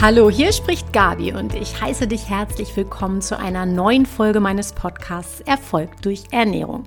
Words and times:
Hallo, 0.00 0.30
hier 0.30 0.52
spricht 0.52 0.92
Gabi 0.92 1.32
und 1.32 1.56
ich 1.56 1.80
heiße 1.80 2.06
dich 2.06 2.30
herzlich 2.30 2.76
willkommen 2.76 3.20
zu 3.20 3.36
einer 3.36 3.66
neuen 3.66 4.06
Folge 4.06 4.38
meines 4.38 4.72
Podcasts 4.72 5.40
Erfolg 5.40 6.00
durch 6.02 6.22
Ernährung. 6.30 6.84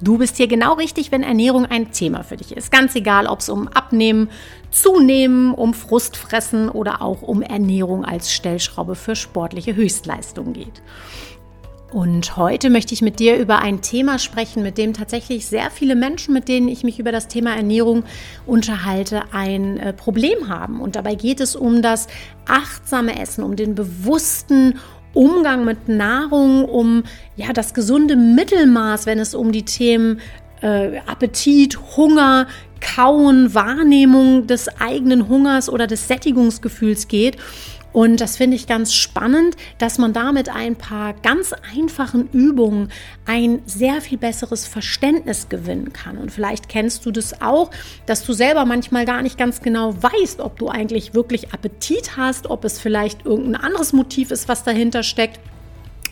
Du 0.00 0.16
bist 0.18 0.36
hier 0.36 0.46
genau 0.46 0.74
richtig, 0.74 1.10
wenn 1.10 1.24
Ernährung 1.24 1.66
ein 1.66 1.90
Thema 1.90 2.22
für 2.22 2.36
dich 2.36 2.56
ist. 2.56 2.70
Ganz 2.70 2.94
egal, 2.94 3.26
ob 3.26 3.40
es 3.40 3.48
um 3.48 3.66
Abnehmen, 3.66 4.30
Zunehmen, 4.70 5.52
um 5.52 5.74
Frustfressen 5.74 6.68
oder 6.68 7.02
auch 7.02 7.22
um 7.22 7.42
Ernährung 7.42 8.04
als 8.04 8.32
Stellschraube 8.32 8.94
für 8.94 9.16
sportliche 9.16 9.74
Höchstleistungen 9.74 10.52
geht. 10.52 10.82
Und 11.92 12.38
heute 12.38 12.70
möchte 12.70 12.94
ich 12.94 13.02
mit 13.02 13.18
dir 13.18 13.36
über 13.36 13.58
ein 13.58 13.82
Thema 13.82 14.18
sprechen, 14.18 14.62
mit 14.62 14.78
dem 14.78 14.94
tatsächlich 14.94 15.46
sehr 15.46 15.70
viele 15.70 15.94
Menschen, 15.94 16.32
mit 16.32 16.48
denen 16.48 16.68
ich 16.68 16.84
mich 16.84 16.98
über 16.98 17.12
das 17.12 17.28
Thema 17.28 17.54
Ernährung 17.54 18.04
unterhalte, 18.46 19.24
ein 19.32 19.76
äh, 19.76 19.92
Problem 19.92 20.48
haben. 20.48 20.80
Und 20.80 20.96
dabei 20.96 21.16
geht 21.16 21.38
es 21.40 21.54
um 21.54 21.82
das 21.82 22.06
achtsame 22.46 23.20
Essen, 23.20 23.44
um 23.44 23.56
den 23.56 23.74
bewussten 23.74 24.78
Umgang 25.12 25.66
mit 25.66 25.88
Nahrung, 25.88 26.64
um 26.64 27.02
ja 27.36 27.52
das 27.52 27.74
gesunde 27.74 28.16
Mittelmaß, 28.16 29.04
wenn 29.04 29.18
es 29.18 29.34
um 29.34 29.52
die 29.52 29.66
Themen 29.66 30.20
äh, 30.62 30.98
Appetit, 31.06 31.78
Hunger, 31.98 32.46
Kauen, 32.80 33.54
Wahrnehmung 33.54 34.46
des 34.46 34.68
eigenen 34.80 35.28
Hungers 35.28 35.68
oder 35.68 35.86
des 35.86 36.08
Sättigungsgefühls 36.08 37.08
geht. 37.08 37.36
Und 37.92 38.20
das 38.20 38.36
finde 38.36 38.56
ich 38.56 38.66
ganz 38.66 38.94
spannend, 38.94 39.56
dass 39.78 39.98
man 39.98 40.12
damit 40.12 40.48
ein 40.48 40.76
paar 40.76 41.12
ganz 41.12 41.52
einfachen 41.76 42.28
Übungen 42.32 42.90
ein 43.26 43.62
sehr 43.66 44.00
viel 44.00 44.18
besseres 44.18 44.66
Verständnis 44.66 45.48
gewinnen 45.48 45.92
kann. 45.92 46.16
Und 46.18 46.32
vielleicht 46.32 46.68
kennst 46.68 47.04
du 47.04 47.10
das 47.10 47.42
auch, 47.42 47.70
dass 48.06 48.24
du 48.24 48.32
selber 48.32 48.64
manchmal 48.64 49.04
gar 49.04 49.22
nicht 49.22 49.36
ganz 49.36 49.60
genau 49.60 49.94
weißt, 50.02 50.40
ob 50.40 50.58
du 50.58 50.68
eigentlich 50.68 51.14
wirklich 51.14 51.52
Appetit 51.52 52.16
hast, 52.16 52.48
ob 52.48 52.64
es 52.64 52.78
vielleicht 52.78 53.26
irgendein 53.26 53.62
anderes 53.62 53.92
Motiv 53.92 54.30
ist, 54.30 54.48
was 54.48 54.64
dahinter 54.64 55.02
steckt 55.02 55.40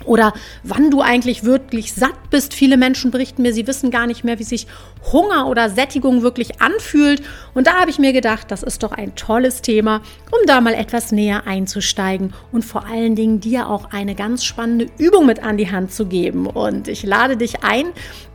oder 0.05 0.33
wann 0.63 0.91
du 0.91 1.01
eigentlich 1.01 1.45
wirklich 1.45 1.93
satt 1.93 2.31
bist. 2.31 2.55
Viele 2.55 2.77
Menschen 2.77 3.11
berichten 3.11 3.43
mir, 3.43 3.53
sie 3.53 3.67
wissen 3.67 3.91
gar 3.91 4.07
nicht 4.07 4.25
mehr, 4.25 4.39
wie 4.39 4.45
sich 4.45 4.67
Hunger 5.13 5.47
oder 5.49 5.71
Sättigung 5.71 6.23
wirklich 6.23 6.61
anfühlt. 6.61 7.23
Und 7.55 7.67
da 7.67 7.81
habe 7.81 7.91
ich 7.91 7.99
mir 7.99 8.13
gedacht, 8.13 8.51
das 8.51 8.63
ist 8.63 8.83
doch 8.83 8.93
ein 8.93 9.15
tolles 9.15 9.63
Thema, 9.63 10.03
um 10.31 10.47
da 10.47 10.61
mal 10.61 10.75
etwas 10.75 11.13
näher 11.13 11.47
einzusteigen 11.47 12.33
und 12.53 12.65
vor 12.65 12.87
allen 12.87 13.15
Dingen 13.15 13.41
dir 13.41 13.69
auch 13.69 13.91
eine 13.93 14.15
ganz 14.15 14.45
spannende 14.45 14.87
Übung 14.99 15.27
mit 15.27 15.43
an 15.43 15.57
die 15.57 15.71
Hand 15.71 15.93
zu 15.93 16.07
geben. 16.07 16.47
Und 16.47 16.89
ich 16.89 17.03
lade 17.03 17.37
dich 17.37 17.63
ein, 17.63 17.87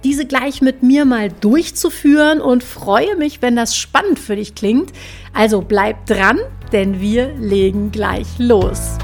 diese 0.03 0.25
gleich 0.25 0.61
mit 0.61 0.83
mir 0.83 1.05
mal 1.05 1.29
durchzuführen 1.29 2.41
und 2.41 2.63
freue 2.63 3.15
mich, 3.15 3.41
wenn 3.41 3.55
das 3.55 3.75
spannend 3.75 4.19
für 4.19 4.35
dich 4.35 4.55
klingt. 4.55 4.91
Also 5.33 5.61
bleib 5.61 6.05
dran, 6.05 6.39
denn 6.71 7.01
wir 7.01 7.33
legen 7.39 7.91
gleich 7.91 8.27
los. 8.37 8.97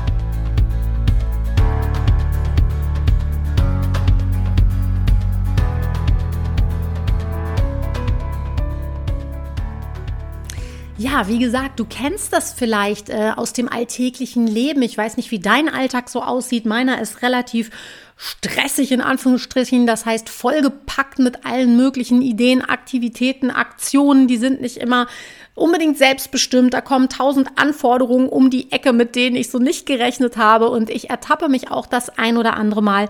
Ja, 11.02 11.28
wie 11.28 11.40
gesagt, 11.40 11.80
du 11.80 11.86
kennst 11.86 12.32
das 12.32 12.54
vielleicht 12.54 13.10
äh, 13.10 13.32
aus 13.36 13.54
dem 13.54 13.68
alltäglichen 13.68 14.46
Leben. 14.46 14.84
Ich 14.84 14.96
weiß 14.96 15.18
nicht, 15.18 15.32
wie 15.32 15.40
dein 15.40 15.68
Alltag 15.68 16.10
so 16.10 16.22
aussieht. 16.22 16.68
Meiner 16.68 17.02
ist 17.02 17.24
relativ 17.24 17.72
stressig 18.18 18.92
in 18.92 19.02
Anführungsstrichen, 19.02 19.88
das 19.88 20.06
heißt 20.06 20.30
vollgepackt 20.30 21.18
mit 21.18 21.44
allen 21.44 21.76
möglichen 21.76 22.22
Ideen, 22.22 22.62
Aktivitäten, 22.62 23.50
Aktionen, 23.50 24.28
die 24.28 24.38
sind 24.38 24.62
nicht 24.62 24.78
immer 24.78 25.08
unbedingt 25.56 25.98
selbstbestimmt, 25.98 26.76
da 26.76 26.82
kommen 26.82 27.10
tausend 27.10 27.50
Anforderungen 27.56 28.30
um 28.30 28.52
die 28.52 28.72
Ecke, 28.72 28.94
mit 28.94 29.16
denen 29.16 29.36
ich 29.36 29.50
so 29.50 29.58
nicht 29.58 29.88
gerechnet 29.88 30.38
habe. 30.38 30.70
Und 30.70 30.92
ich 30.92 31.10
ertappe 31.10 31.50
mich 31.50 31.72
auch 31.72 31.88
das 31.88 32.10
ein 32.10 32.38
oder 32.38 32.58
andere 32.58 32.84
Mal, 32.84 33.10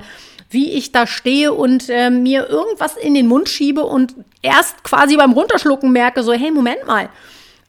wie 0.50 0.72
ich 0.72 0.94
da 0.94 1.06
stehe 1.08 1.52
und 1.52 1.90
äh, 1.90 2.10
mir 2.10 2.48
irgendwas 2.48 2.96
in 2.96 3.16
den 3.16 3.28
Mund 3.28 3.50
schiebe 3.50 3.84
und 3.84 4.16
erst 4.42 4.82
quasi 4.86 5.18
beim 5.18 5.34
Runterschlucken 5.34 5.92
merke, 5.92 6.24
so 6.24 6.32
hey, 6.32 6.52
Moment 6.52 6.88
mal, 6.88 7.10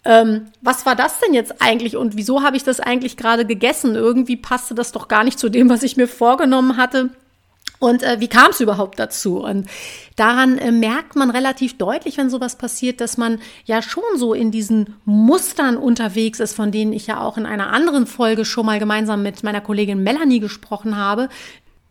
ähm, 0.05 0.49
was 0.61 0.85
war 0.85 0.97
das 0.97 1.21
denn 1.21 1.35
jetzt 1.35 1.63
eigentlich 1.63 1.97
und 1.97 2.17
wieso 2.17 2.43
habe 2.43 2.57
ich 2.57 2.65
das 2.65 2.81
eigentlich 2.81 3.17
gerade 3.17 3.47
gegessen? 3.47 3.95
Irgendwie 3.95 4.37
passte 4.37 4.75
das 4.75 4.93
doch 4.93 5.09
gar 5.09 5.25
nicht 5.25 5.39
zu 5.39 5.49
dem, 5.49 5.69
was 5.69 5.83
ich 5.83 5.97
mir 5.97 6.09
vorgenommen 6.09 6.77
hatte. 6.77 7.11
Und 7.83 8.05
äh, 8.05 8.21
wie 8.21 8.29
kam 8.29 8.53
es 8.53 8.61
überhaupt 8.61 9.01
dazu? 9.01 9.43
Und 9.43 9.67
daran 10.15 10.57
äh, 10.59 10.71
merkt 10.71 11.17
man 11.17 11.31
relativ 11.31 11.79
deutlich, 11.79 12.17
wenn 12.17 12.31
sowas 12.31 12.57
passiert, 12.57 13.01
dass 13.01 13.17
man 13.17 13.41
ja 13.65 13.83
schon 13.83 14.05
so 14.15 14.35
in 14.35 14.53
diesen 14.53 14.95
Mustern 15.05 15.77
unterwegs 15.77 16.39
ist, 16.39 16.55
von 16.55 16.71
denen 16.71 16.93
ich 16.93 17.09
ja 17.09 17.21
auch 17.21 17.37
in 17.37 17.45
einer 17.45 17.73
anderen 17.73 18.07
Folge 18.07 18.45
schon 18.45 18.67
mal 18.67 18.79
gemeinsam 18.79 19.25
mit 19.25 19.43
meiner 19.43 19.61
Kollegin 19.61 20.01
Melanie 20.05 20.39
gesprochen 20.39 20.97
habe, 20.97 21.29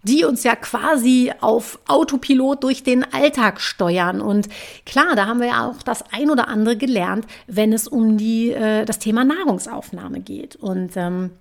die 0.03 0.25
uns 0.25 0.43
ja 0.43 0.55
quasi 0.55 1.31
auf 1.41 1.79
Autopilot 1.87 2.63
durch 2.63 2.83
den 2.83 3.03
Alltag 3.13 3.61
steuern. 3.61 4.21
Und 4.21 4.49
klar, 4.85 5.15
da 5.15 5.27
haben 5.27 5.39
wir 5.39 5.47
ja 5.47 5.67
auch 5.67 5.83
das 5.83 6.03
ein 6.11 6.29
oder 6.29 6.47
andere 6.47 6.75
gelernt, 6.75 7.25
wenn 7.47 7.73
es 7.73 7.87
um 7.87 8.17
die, 8.17 8.51
äh, 8.51 8.85
das 8.85 8.99
Thema 8.99 9.23
Nahrungsaufnahme 9.23 10.19
geht. 10.19 10.55
Und 10.55 10.95
ähm, 10.95 11.31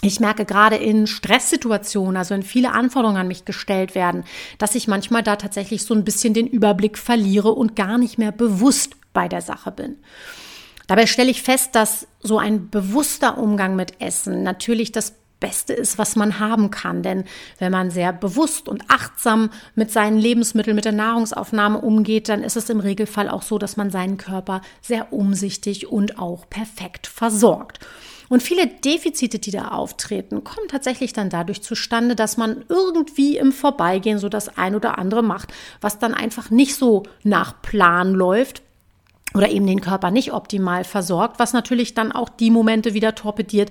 ich 0.00 0.20
merke 0.20 0.44
gerade 0.44 0.76
in 0.76 1.08
Stresssituationen, 1.08 2.16
also 2.16 2.34
wenn 2.34 2.44
viele 2.44 2.72
Anforderungen 2.72 3.18
an 3.18 3.28
mich 3.28 3.44
gestellt 3.44 3.96
werden, 3.96 4.22
dass 4.58 4.76
ich 4.76 4.86
manchmal 4.86 5.24
da 5.24 5.34
tatsächlich 5.34 5.82
so 5.82 5.92
ein 5.92 6.04
bisschen 6.04 6.34
den 6.34 6.46
Überblick 6.46 6.98
verliere 6.98 7.50
und 7.50 7.74
gar 7.74 7.98
nicht 7.98 8.16
mehr 8.16 8.30
bewusst 8.30 8.92
bei 9.12 9.26
der 9.26 9.42
Sache 9.42 9.72
bin. 9.72 9.96
Dabei 10.86 11.06
stelle 11.06 11.30
ich 11.30 11.42
fest, 11.42 11.74
dass 11.74 12.06
so 12.20 12.38
ein 12.38 12.70
bewusster 12.70 13.38
Umgang 13.38 13.76
mit 13.76 14.00
Essen 14.00 14.42
natürlich 14.42 14.92
das 14.92 15.14
Beste 15.40 15.72
ist, 15.72 15.98
was 15.98 16.16
man 16.16 16.38
haben 16.38 16.70
kann. 16.70 17.02
Denn 17.02 17.24
wenn 17.58 17.72
man 17.72 17.90
sehr 17.90 18.12
bewusst 18.12 18.68
und 18.68 18.84
achtsam 18.88 19.50
mit 19.74 19.90
seinen 19.90 20.18
Lebensmitteln, 20.18 20.74
mit 20.74 20.84
der 20.84 20.92
Nahrungsaufnahme 20.92 21.80
umgeht, 21.80 22.28
dann 22.28 22.42
ist 22.42 22.56
es 22.56 22.70
im 22.70 22.80
Regelfall 22.80 23.28
auch 23.28 23.42
so, 23.42 23.58
dass 23.58 23.76
man 23.76 23.90
seinen 23.90 24.16
Körper 24.16 24.60
sehr 24.80 25.12
umsichtig 25.12 25.86
und 25.86 26.18
auch 26.18 26.48
perfekt 26.48 27.06
versorgt. 27.06 27.80
Und 28.28 28.42
viele 28.42 28.66
Defizite, 28.66 29.38
die 29.38 29.50
da 29.50 29.68
auftreten, 29.68 30.44
kommen 30.44 30.68
tatsächlich 30.68 31.12
dann 31.12 31.30
dadurch 31.30 31.62
zustande, 31.62 32.14
dass 32.14 32.36
man 32.36 32.64
irgendwie 32.68 33.38
im 33.38 33.52
Vorbeigehen 33.52 34.18
so 34.18 34.28
das 34.28 34.58
ein 34.58 34.74
oder 34.74 34.98
andere 34.98 35.22
macht, 35.22 35.52
was 35.80 35.98
dann 35.98 36.12
einfach 36.12 36.50
nicht 36.50 36.74
so 36.74 37.04
nach 37.22 37.62
Plan 37.62 38.12
läuft, 38.12 38.62
oder 39.34 39.50
eben 39.50 39.66
den 39.66 39.80
Körper 39.80 40.10
nicht 40.10 40.32
optimal 40.32 40.84
versorgt, 40.84 41.38
was 41.38 41.52
natürlich 41.52 41.94
dann 41.94 42.12
auch 42.12 42.28
die 42.28 42.50
Momente 42.50 42.94
wieder 42.94 43.14
torpediert, 43.14 43.70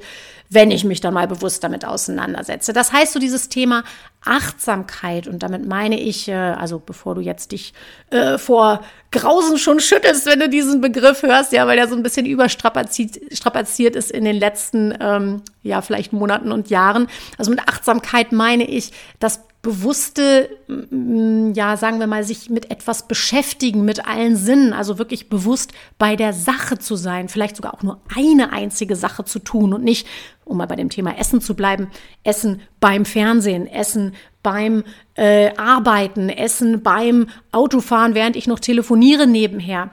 wenn 0.49 0.71
ich 0.71 0.83
mich 0.83 1.01
dann 1.01 1.13
mal 1.13 1.27
bewusst 1.27 1.63
damit 1.63 1.83
auseinandersetze. 1.83 2.73
Das 2.73 2.93
heißt, 2.93 3.13
so 3.13 3.19
dieses 3.19 3.49
Thema 3.49 3.83
Achtsamkeit, 4.23 5.27
und 5.27 5.41
damit 5.41 5.67
meine 5.67 5.99
ich, 5.99 6.27
äh, 6.27 6.33
also 6.33 6.79
bevor 6.79 7.15
du 7.15 7.21
jetzt 7.21 7.51
dich 7.51 7.73
äh, 8.11 8.37
vor 8.37 8.81
Grausen 9.11 9.57
schon 9.57 9.79
schüttelst, 9.79 10.25
wenn 10.25 10.39
du 10.39 10.47
diesen 10.47 10.79
Begriff 10.79 11.23
hörst, 11.23 11.51
ja, 11.53 11.65
weil 11.65 11.75
der 11.75 11.87
so 11.87 11.95
ein 11.95 12.03
bisschen 12.03 12.25
überstrapaziert 12.25 13.17
strapaziert 13.31 13.95
ist 13.95 14.11
in 14.11 14.25
den 14.25 14.35
letzten, 14.35 14.93
ähm, 14.99 15.41
ja, 15.63 15.81
vielleicht 15.81 16.13
Monaten 16.13 16.51
und 16.51 16.69
Jahren. 16.69 17.07
Also 17.37 17.49
mit 17.49 17.67
Achtsamkeit 17.67 18.31
meine 18.31 18.65
ich 18.69 18.91
das 19.19 19.41
bewusste, 19.61 20.49
ja, 20.67 21.77
sagen 21.77 21.99
wir 21.99 22.07
mal, 22.07 22.23
sich 22.23 22.49
mit 22.49 22.71
etwas 22.71 23.07
beschäftigen, 23.07 23.83
mit 23.83 24.07
allen 24.07 24.35
Sinnen, 24.35 24.71
also 24.71 24.97
wirklich 24.97 25.29
bewusst 25.29 25.73
bei 25.97 26.15
der 26.15 26.31
Sache 26.31 26.77
zu 26.77 26.95
sein, 26.95 27.27
vielleicht 27.27 27.57
sogar 27.57 27.73
auch 27.73 27.83
nur 27.83 27.99
eine 28.15 28.53
einzige 28.53 28.95
Sache 28.95 29.25
zu 29.25 29.39
tun 29.39 29.73
und 29.73 29.83
nicht, 29.83 30.07
um 30.45 30.57
mal 30.57 30.67
bei 30.67 30.75
dem 30.75 30.89
Thema 30.89 31.17
Essen 31.17 31.41
zu 31.41 31.55
bleiben, 31.55 31.89
Essen 32.23 32.61
beim 32.79 33.03
Fernsehen, 33.03 33.67
Essen 33.67 34.13
beim 34.43 34.83
äh, 35.15 35.51
Arbeiten, 35.57 36.29
Essen 36.29 36.81
beim 36.83 37.27
Autofahren, 37.51 38.15
während 38.15 38.35
ich 38.35 38.47
noch 38.47 38.59
telefoniere 38.59 39.27
nebenher 39.27 39.89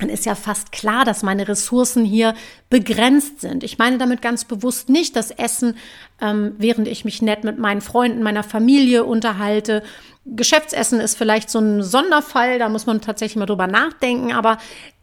dann 0.00 0.08
ist 0.08 0.26
ja 0.26 0.34
fast 0.34 0.72
klar, 0.72 1.04
dass 1.04 1.22
meine 1.22 1.48
Ressourcen 1.48 2.04
hier 2.04 2.34
begrenzt 2.70 3.40
sind. 3.40 3.64
Ich 3.64 3.78
meine 3.78 3.98
damit 3.98 4.22
ganz 4.22 4.44
bewusst 4.44 4.88
nicht 4.88 5.16
das 5.16 5.30
Essen, 5.30 5.76
ähm, 6.20 6.54
während 6.58 6.88
ich 6.88 7.04
mich 7.04 7.22
nett 7.22 7.44
mit 7.44 7.58
meinen 7.58 7.80
Freunden, 7.80 8.22
meiner 8.22 8.42
Familie 8.42 9.04
unterhalte. 9.04 9.82
Geschäftsessen 10.24 11.00
ist 11.00 11.16
vielleicht 11.16 11.50
so 11.50 11.58
ein 11.58 11.82
Sonderfall, 11.82 12.58
da 12.58 12.68
muss 12.68 12.86
man 12.86 13.00
tatsächlich 13.00 13.36
mal 13.36 13.46
drüber 13.46 13.66
nachdenken, 13.66 14.32
aber 14.32 14.58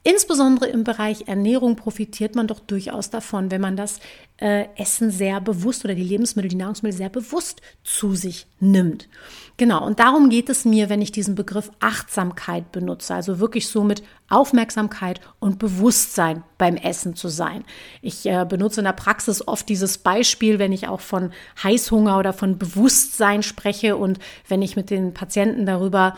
insbesondere 0.06 0.70
im 0.70 0.86
Bereich 0.86 1.28
Ernährung 1.28 1.76
profitiert 1.76 2.36
man 2.36 2.48
doch 2.48 2.62
durchaus 2.62 3.10
davon, 3.10 3.52
wenn 3.52 3.60
man 3.60 3.76
das 3.76 4.00
äh, 4.38 4.68
Essen 4.78 5.12
sehr 5.12 5.42
bewusst 5.42 5.84
oder 5.84 5.96
die 5.96 6.04
Lebensmittel, 6.04 6.50
die 6.50 6.56
Nahrungsmittel 6.56 6.96
sehr 6.96 7.10
bewusst 7.10 7.62
zu 7.84 8.16
sich 8.16 8.48
nimmt. 8.60 9.10
Genau, 9.58 9.86
und 9.86 10.00
darum 10.00 10.30
geht 10.30 10.50
es 10.50 10.64
mir, 10.64 10.90
wenn 10.90 11.02
ich 11.02 11.12
diesen 11.12 11.36
Begriff 11.36 11.72
Achtsamkeit 11.80 12.72
benutze, 12.72 13.16
also 13.16 13.40
wirklich 13.40 13.68
so 13.68 13.84
mit 13.84 14.04
Aufmerksamkeit 14.30 15.22
und 15.40 15.60
Bewusstsein 15.60 16.44
beim 16.58 16.76
Essen 16.76 17.16
zu 17.16 17.30
sein. 17.30 17.64
Ich 18.02 18.26
äh, 18.26 18.46
benutze 18.48 18.82
in 18.82 18.86
der 18.86 18.94
Praxis 18.94 19.48
oft 19.48 19.68
dieses 19.70 19.98
Beispiel, 19.98 20.60
wenn 20.60 20.72
ich 20.72 20.88
auch 20.88 21.02
von 21.02 21.32
Heißhunger 21.64 22.20
oder 22.20 22.34
von 22.34 22.60
Bewusstsein 22.60 23.44
spreche 23.44 23.98
und 23.98 24.20
wenn 24.48 24.62
ich 24.62 24.76
mit 24.76 24.90
den 24.90 25.14
Patienten 25.14 25.66
darüber 25.66 26.16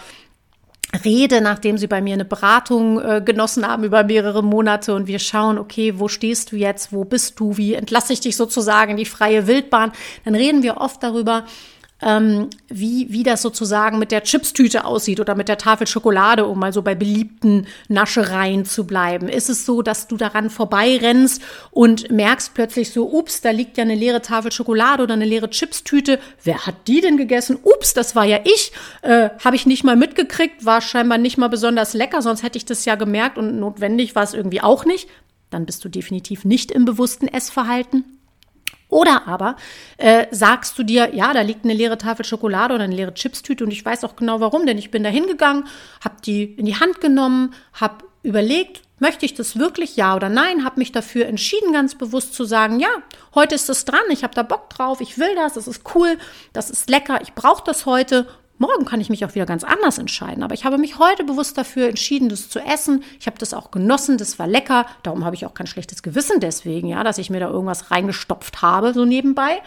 rede, 1.04 1.42
nachdem 1.42 1.78
sie 1.78 1.88
bei 1.88 2.02
mir 2.02 2.14
eine 2.14 2.26
Beratung 2.26 3.00
äh, 3.00 3.22
genossen 3.24 3.68
haben 3.68 3.84
über 3.84 4.04
mehrere 4.04 4.44
Monate 4.44 4.96
und 4.96 5.08
wir 5.08 5.20
schauen, 5.20 5.58
okay, 5.58 6.00
wo 6.00 6.08
stehst 6.08 6.52
du 6.52 6.56
jetzt, 6.56 6.94
wo 6.94 7.04
bist 7.04 7.40
du, 7.40 7.58
wie 7.58 7.74
entlasse 7.74 8.14
ich 8.14 8.22
dich 8.22 8.38
sozusagen 8.38 8.92
in 8.92 8.98
die 8.98 9.06
freie 9.06 9.48
Wildbahn, 9.48 9.92
dann 10.24 10.36
reden 10.36 10.64
wir 10.64 10.78
oft 10.78 11.04
darüber, 11.04 11.46
ähm, 12.02 12.50
wie, 12.68 13.08
wie 13.10 13.24
das 13.24 13.42
sozusagen 13.42 14.00
mit 14.00 14.12
der 14.12 14.24
Chipstüte 14.24 14.86
aussieht 14.86 15.20
oder 15.20 15.36
mit 15.36 15.48
der 15.48 15.58
Tafel 15.58 15.88
Schokolade, 15.88 16.46
um 16.46 16.60
mal 16.60 16.74
so 16.74 16.82
bei 16.82 16.96
beliebten 16.96 17.68
Naschereien 17.88 18.66
zu 18.66 18.86
bleiben. 18.86 19.28
Ist 19.28 19.50
es 19.50 19.66
so, 19.66 19.82
dass 19.82 20.08
du 20.08 20.18
daran 20.18 20.50
vorbeirennst 20.50 21.42
und 21.72 22.12
merkst 22.12 22.54
plötzlich 22.54 22.92
so, 22.92 23.12
ups, 23.12 23.42
da 23.42 23.50
liegt 23.50 23.78
ja 23.78 23.84
eine 23.84 23.96
leere 23.96 24.22
Tafel 24.22 24.52
Schokolade 24.52 25.04
oder 25.04 25.14
eine 25.14 25.26
leere 25.26 25.50
Chipstüte. 25.50 26.20
Wer 26.44 26.66
hat 26.66 26.76
die 26.88 27.02
denn 27.02 27.18
gegessen? 27.18 27.58
Ups, 27.64 27.94
das 27.94 28.16
war 28.16 28.26
ja 28.26 28.40
ich. 28.44 28.72
Äh, 29.02 29.30
Habe 29.44 29.56
ich 29.56 29.66
nicht 29.66 29.84
mal 29.84 29.96
mitgekriegt, 29.96 30.66
war 30.66 30.82
scheinbar 30.82 31.18
nicht 31.18 31.38
mal 31.38 31.50
besonders 31.50 31.94
lecker, 31.94 32.22
sonst 32.22 32.44
hätte 32.44 32.58
ich 32.58 32.66
das 32.66 32.86
ja 32.86 32.96
gemerkt 32.96 33.38
und 33.38 33.60
notwendig 33.60 34.16
war 34.16 34.24
es 34.24 34.34
irgendwie 34.34 34.62
auch 34.62 34.86
nicht. 34.86 35.08
Dann 35.50 35.66
bist 35.66 35.84
du 35.86 35.90
definitiv 35.90 36.46
nicht 36.46 36.72
im 36.72 36.86
bewussten 36.86 37.28
Essverhalten. 37.28 38.17
Oder 38.90 39.28
aber 39.28 39.58
äh, 39.98 40.28
sagst 40.32 40.78
du 40.80 40.84
dir, 40.84 41.14
ja, 41.14 41.34
da 41.34 41.42
liegt 41.42 41.66
eine 41.66 41.74
leere 41.74 41.98
Tafel 41.98 42.26
Schokolade 42.26 42.74
oder 42.74 42.86
eine 42.86 42.96
leere 42.96 43.14
Chipstüte 43.14 43.64
und 43.64 43.72
ich 43.72 43.84
weiß 43.84 44.04
auch 44.06 44.16
genau 44.16 44.40
warum, 44.40 44.66
denn 44.66 44.78
ich 44.78 44.92
bin 44.92 45.04
da 45.04 45.10
hingegangen, 45.10 45.66
habe 46.04 46.16
die 46.26 46.44
in 46.44 46.66
die 46.66 46.80
Hand 46.80 47.02
genommen, 47.02 47.54
habe 47.74 48.06
überlegt, 48.24 48.82
möchte 49.00 49.26
ich 49.26 49.34
das 49.34 49.60
wirklich, 49.60 49.96
ja 49.98 50.16
oder 50.16 50.30
nein, 50.30 50.64
habe 50.64 50.80
mich 50.80 50.92
dafür 50.92 51.28
entschieden, 51.28 51.74
ganz 51.74 51.96
bewusst 51.96 52.34
zu 52.34 52.46
sagen, 52.46 52.80
ja, 52.80 52.90
heute 53.36 53.56
ist 53.56 53.70
es 53.70 53.86
dran, 53.86 54.00
ich 54.10 54.24
habe 54.24 54.34
da 54.34 54.44
Bock 54.44 54.70
drauf, 54.70 55.02
ich 55.02 55.18
will 55.18 55.36
das, 55.36 55.54
das 55.54 55.68
ist 55.68 55.84
cool, 55.96 56.18
das 56.54 56.70
ist 56.70 56.90
lecker, 56.90 57.22
ich 57.22 57.34
brauche 57.34 57.64
das 57.66 57.86
heute 57.86 58.28
Morgen 58.60 58.86
kann 58.86 59.00
ich 59.00 59.10
mich 59.10 59.24
auch 59.24 59.36
wieder 59.36 59.46
ganz 59.46 59.64
anders 59.64 60.00
entscheiden. 60.00 60.44
Aber 60.44 60.54
ich 60.54 60.66
habe 60.66 60.78
mich 60.78 60.98
heute 60.98 61.24
bewusst 61.24 61.58
dafür 61.58 61.88
entschieden, 61.88 62.30
das 62.30 62.50
zu 62.50 62.60
essen. 62.60 63.04
Ich 63.20 63.28
habe 63.28 63.38
das 63.38 63.54
auch 63.54 63.70
genossen, 63.70 64.18
das 64.18 64.40
war 64.40 64.48
lecker. 64.48 64.86
Darum 65.04 65.26
habe 65.26 65.36
ich 65.36 65.46
auch 65.46 65.54
kein 65.54 65.68
schlechtes 65.68 66.02
Gewissen 66.02 66.40
deswegen, 66.40 66.88
ja, 66.88 67.04
dass 67.04 67.20
ich 67.20 67.30
mir 67.30 67.40
da 67.40 67.50
irgendwas 67.50 67.92
reingestopft 67.92 68.62
habe, 68.62 68.94
so 68.94 69.06
nebenbei. 69.06 69.62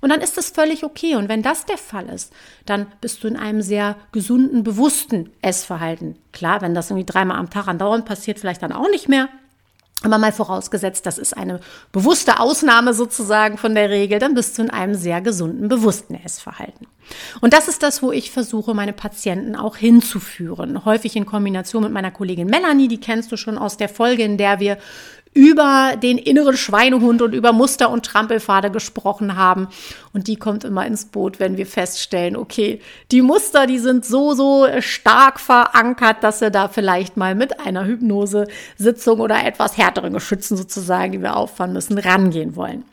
Und 0.00 0.10
dann 0.10 0.20
ist 0.20 0.36
das 0.36 0.50
völlig 0.50 0.84
okay. 0.84 1.16
Und 1.16 1.28
wenn 1.28 1.42
das 1.42 1.64
der 1.64 1.78
Fall 1.78 2.08
ist, 2.08 2.32
dann 2.66 2.86
bist 3.00 3.24
du 3.24 3.28
in 3.28 3.36
einem 3.36 3.62
sehr 3.62 3.96
gesunden, 4.12 4.62
bewussten 4.62 5.30
Essverhalten. 5.42 6.16
Klar, 6.32 6.60
wenn 6.60 6.74
das 6.74 6.90
irgendwie 6.90 7.06
dreimal 7.06 7.38
am 7.38 7.50
Tag 7.50 7.66
andauernd 7.66 8.04
passiert, 8.04 8.38
vielleicht 8.38 8.62
dann 8.62 8.72
auch 8.72 8.88
nicht 8.90 9.08
mehr. 9.08 9.28
Aber 10.06 10.18
mal 10.18 10.30
vorausgesetzt, 10.30 11.04
das 11.04 11.18
ist 11.18 11.36
eine 11.36 11.58
bewusste 11.90 12.38
Ausnahme 12.38 12.94
sozusagen 12.94 13.58
von 13.58 13.74
der 13.74 13.90
Regel, 13.90 14.20
dann 14.20 14.34
bist 14.34 14.56
du 14.56 14.62
in 14.62 14.70
einem 14.70 14.94
sehr 14.94 15.20
gesunden, 15.20 15.68
bewussten 15.68 16.14
Essverhalten. 16.14 16.86
Und 17.40 17.52
das 17.52 17.66
ist 17.66 17.82
das, 17.82 18.04
wo 18.04 18.12
ich 18.12 18.30
versuche, 18.30 18.72
meine 18.72 18.92
Patienten 18.92 19.56
auch 19.56 19.76
hinzuführen. 19.76 20.84
Häufig 20.84 21.16
in 21.16 21.26
Kombination 21.26 21.82
mit 21.82 21.90
meiner 21.90 22.12
Kollegin 22.12 22.46
Melanie, 22.46 22.86
die 22.86 23.00
kennst 23.00 23.32
du 23.32 23.36
schon 23.36 23.58
aus 23.58 23.78
der 23.78 23.88
Folge, 23.88 24.22
in 24.22 24.38
der 24.38 24.60
wir 24.60 24.78
über 25.36 25.96
den 26.02 26.16
inneren 26.16 26.56
Schweinehund 26.56 27.20
und 27.20 27.34
über 27.34 27.52
Muster 27.52 27.90
und 27.90 28.06
Trampelpfade 28.06 28.70
gesprochen 28.70 29.36
haben. 29.36 29.68
Und 30.14 30.28
die 30.28 30.36
kommt 30.36 30.64
immer 30.64 30.86
ins 30.86 31.04
Boot, 31.04 31.38
wenn 31.38 31.58
wir 31.58 31.66
feststellen, 31.66 32.36
okay, 32.36 32.80
die 33.12 33.20
Muster, 33.20 33.66
die 33.66 33.78
sind 33.78 34.06
so, 34.06 34.32
so 34.32 34.66
stark 34.80 35.38
verankert, 35.38 36.24
dass 36.24 36.40
wir 36.40 36.48
da 36.48 36.68
vielleicht 36.68 37.18
mal 37.18 37.34
mit 37.34 37.60
einer 37.60 37.84
Hypnosesitzung 37.84 39.20
oder 39.20 39.44
etwas 39.44 39.76
härteren 39.76 40.14
Geschützen 40.14 40.56
sozusagen, 40.56 41.12
die 41.12 41.20
wir 41.20 41.36
auffahren 41.36 41.74
müssen, 41.74 41.98
rangehen 41.98 42.56
wollen. 42.56 42.84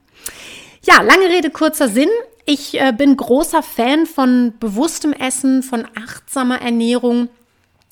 Ja, 0.86 1.02
lange 1.02 1.30
Rede, 1.30 1.50
kurzer 1.50 1.88
Sinn. 1.88 2.10
Ich 2.46 2.78
äh, 2.78 2.92
bin 2.92 3.16
großer 3.16 3.64
Fan 3.64 4.06
von 4.06 4.52
bewusstem 4.60 5.14
Essen, 5.14 5.64
von 5.64 5.86
achtsamer 5.96 6.62
Ernährung 6.62 7.30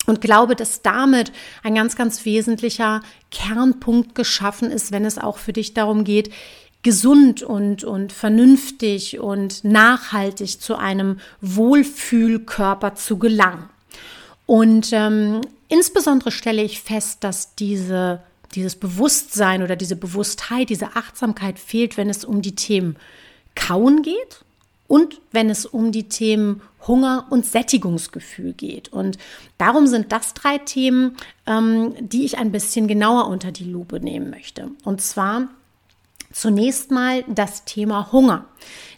und 0.06 0.20
glaube, 0.20 0.56
dass 0.56 0.82
damit 0.82 1.32
ein 1.62 1.74
ganz, 1.74 1.96
ganz 1.96 2.24
wesentlicher 2.24 3.02
Kernpunkt 3.30 4.14
geschaffen 4.14 4.70
ist, 4.70 4.92
wenn 4.92 5.04
es 5.04 5.18
auch 5.18 5.38
für 5.38 5.52
dich 5.52 5.74
darum 5.74 6.04
geht, 6.04 6.32
gesund 6.82 7.42
und, 7.42 7.84
und 7.84 8.12
vernünftig 8.12 9.20
und 9.20 9.62
nachhaltig 9.62 10.60
zu 10.60 10.76
einem 10.76 11.20
Wohlfühlkörper 11.40 12.96
zu 12.96 13.18
gelangen. 13.18 13.68
Und 14.46 14.88
ähm, 14.92 15.42
insbesondere 15.68 16.32
stelle 16.32 16.62
ich 16.62 16.82
fest, 16.82 17.22
dass 17.22 17.54
diese, 17.54 18.20
dieses 18.56 18.74
Bewusstsein 18.74 19.62
oder 19.62 19.76
diese 19.76 19.94
Bewusstheit, 19.94 20.70
diese 20.70 20.96
Achtsamkeit 20.96 21.60
fehlt, 21.60 21.96
wenn 21.96 22.10
es 22.10 22.24
um 22.24 22.42
die 22.42 22.56
Themen 22.56 22.96
Kauen 23.54 24.02
geht 24.02 24.44
und 24.88 25.20
wenn 25.30 25.50
es 25.50 25.66
um 25.66 25.92
die 25.92 26.08
Themen 26.08 26.62
Hunger 26.86 27.26
und 27.30 27.46
Sättigungsgefühl 27.46 28.52
geht. 28.52 28.92
Und 28.92 29.18
darum 29.58 29.86
sind 29.86 30.12
das 30.12 30.34
drei 30.34 30.58
Themen, 30.58 31.16
ähm, 31.46 31.94
die 32.00 32.24
ich 32.24 32.38
ein 32.38 32.52
bisschen 32.52 32.88
genauer 32.88 33.28
unter 33.28 33.52
die 33.52 33.70
Lupe 33.70 34.00
nehmen 34.00 34.30
möchte. 34.30 34.70
Und 34.84 35.00
zwar 35.00 35.48
zunächst 36.32 36.90
mal 36.90 37.24
das 37.28 37.64
Thema 37.64 38.10
Hunger. 38.10 38.46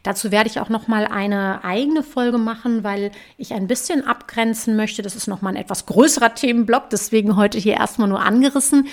Dazu 0.03 0.31
werde 0.31 0.49
ich 0.49 0.61
auch 0.61 0.69
noch 0.69 0.87
mal 0.87 1.07
eine 1.07 1.65
eigene 1.65 2.03
Folge 2.03 2.39
machen, 2.39 2.85
weil 2.85 3.11
ich 3.39 3.55
ein 3.55 3.67
bisschen 3.67 4.07
abgrenzen 4.07 4.77
möchte. 4.77 5.03
Das 5.03 5.17
ist 5.17 5.27
noch 5.27 5.43
mal 5.43 5.51
ein 5.51 5.57
etwas 5.57 5.87
größerer 5.87 6.35
Themenblock, 6.35 6.91
deswegen 6.91 7.37
heute 7.37 7.59
hier 7.59 7.75
erstmal 7.75 8.09
nur 8.09 8.21
angerissen. 8.21 8.87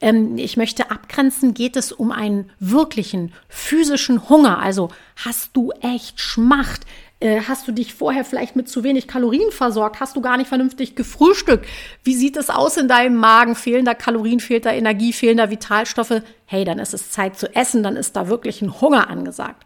Ähm, 0.00 0.38
ich 0.38 0.56
möchte 0.56 0.90
abgrenzen, 0.90 1.54
geht 1.54 1.76
es 1.76 1.92
um 1.92 2.10
einen 2.10 2.50
wirklichen 2.58 3.32
physischen 3.48 4.28
Hunger. 4.28 4.58
Also 4.58 4.90
hast 5.16 5.50
du 5.56 5.72
echt 5.80 6.20
Schmacht? 6.20 6.86
Äh, 7.20 7.42
hast 7.46 7.68
du 7.68 7.72
dich 7.72 7.92
vorher 7.92 8.24
vielleicht 8.24 8.56
mit 8.56 8.68
zu 8.68 8.82
wenig 8.82 9.06
Kalorien 9.06 9.50
versorgt? 9.50 10.00
Hast 10.00 10.16
du 10.16 10.22
gar 10.22 10.38
nicht 10.38 10.48
vernünftig 10.48 10.96
gefrühstückt? 10.96 11.66
Wie 12.02 12.14
sieht 12.14 12.36
es 12.38 12.48
aus 12.48 12.78
in 12.78 12.88
deinem 12.88 13.16
Magen? 13.16 13.54
Fehlen 13.54 13.84
da 13.84 13.92
Kalorien, 13.92 14.40
fehlt 14.40 14.64
da 14.64 14.72
Energie, 14.72 15.12
fehlen 15.12 15.36
da 15.36 15.50
Vitalstoffe? 15.50 16.22
Hey, 16.46 16.64
dann 16.64 16.78
ist 16.78 16.94
es 16.94 17.10
Zeit 17.10 17.38
zu 17.38 17.54
essen, 17.54 17.82
dann 17.82 17.96
ist 17.96 18.16
da 18.16 18.28
wirklich 18.28 18.62
ein 18.62 18.80
Hunger 18.80 19.10
angesagt. 19.10 19.64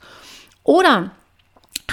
Oder 0.65 1.13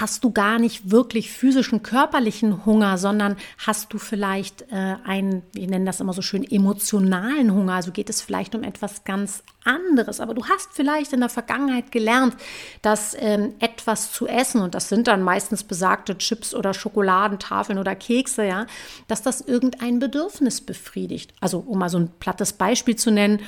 hast 0.01 0.23
du 0.23 0.31
gar 0.31 0.57
nicht 0.57 0.89
wirklich 0.89 1.31
physischen, 1.31 1.83
körperlichen 1.83 2.65
Hunger, 2.65 2.97
sondern 2.97 3.37
hast 3.59 3.93
du 3.93 3.99
vielleicht 3.99 4.63
äh, 4.71 4.95
einen, 5.05 5.43
wir 5.53 5.67
nennen 5.67 5.85
das 5.85 5.99
immer 5.99 6.13
so 6.13 6.23
schön, 6.23 6.43
emotionalen 6.43 7.53
Hunger. 7.53 7.73
Also 7.73 7.91
geht 7.91 8.09
es 8.09 8.21
vielleicht 8.21 8.55
um 8.55 8.63
etwas 8.63 9.03
ganz 9.03 9.43
anderes. 9.63 10.19
Aber 10.19 10.33
du 10.33 10.45
hast 10.45 10.69
vielleicht 10.73 11.13
in 11.13 11.19
der 11.19 11.29
Vergangenheit 11.29 11.91
gelernt, 11.91 12.35
dass 12.81 13.15
ähm, 13.17 13.53
etwas 13.59 14.11
zu 14.11 14.27
essen, 14.27 14.61
und 14.61 14.73
das 14.73 14.89
sind 14.89 15.07
dann 15.07 15.21
meistens 15.21 15.63
besagte 15.63 16.17
Chips 16.17 16.55
oder 16.55 16.73
Schokoladentafeln 16.73 17.77
oder 17.77 17.95
Kekse, 17.95 18.45
ja, 18.45 18.65
dass 19.07 19.21
das 19.21 19.41
irgendein 19.41 19.99
Bedürfnis 19.99 20.61
befriedigt. 20.61 21.33
Also 21.39 21.59
um 21.59 21.77
mal 21.77 21.89
so 21.89 21.99
ein 21.99 22.09
plattes 22.19 22.53
Beispiel 22.53 22.95
zu 22.95 23.11
nennen, 23.11 23.39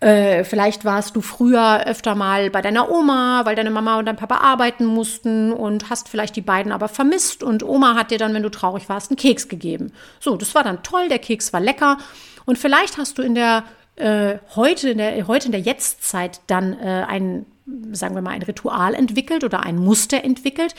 äh, 0.00 0.44
vielleicht 0.44 0.84
warst 0.84 1.16
du 1.16 1.20
früher 1.20 1.86
öfter 1.86 2.14
mal 2.14 2.50
bei 2.50 2.60
deiner 2.60 2.90
Oma, 2.90 3.42
weil 3.44 3.54
deine 3.54 3.70
Mama 3.70 3.98
und 3.98 4.06
dein 4.06 4.16
Papa 4.16 4.38
arbeiten 4.38 4.84
mussten 4.84 5.52
und 5.52 5.88
hast 5.88 6.08
vielleicht 6.08 6.36
die 6.36 6.42
beiden 6.42 6.72
aber 6.72 6.88
vermisst 6.88 7.42
und 7.42 7.62
Oma 7.62 7.94
hat 7.94 8.10
dir 8.10 8.18
dann, 8.18 8.34
wenn 8.34 8.42
du 8.42 8.50
traurig 8.50 8.88
warst, 8.88 9.10
einen 9.10 9.16
Keks 9.16 9.48
gegeben. 9.48 9.92
So, 10.20 10.36
das 10.36 10.54
war 10.54 10.62
dann 10.62 10.82
toll, 10.82 11.08
der 11.08 11.18
Keks 11.20 11.52
war 11.52 11.60
lecker 11.60 11.98
und 12.44 12.58
vielleicht 12.58 12.98
hast 12.98 13.18
du 13.18 13.22
in 13.22 13.34
der 13.34 13.64
äh, 13.96 14.38
heute 14.56 14.90
in 14.90 14.98
der 14.98 15.26
heute 15.26 15.46
in 15.46 15.52
der 15.52 15.60
Jetztzeit 15.60 16.40
dann 16.48 16.78
äh, 16.78 17.04
ein 17.06 17.46
sagen 17.92 18.14
wir 18.14 18.22
mal 18.22 18.32
ein 18.32 18.42
Ritual 18.42 18.94
entwickelt 18.94 19.42
oder 19.42 19.62
ein 19.62 19.76
Muster 19.76 20.22
entwickelt, 20.22 20.74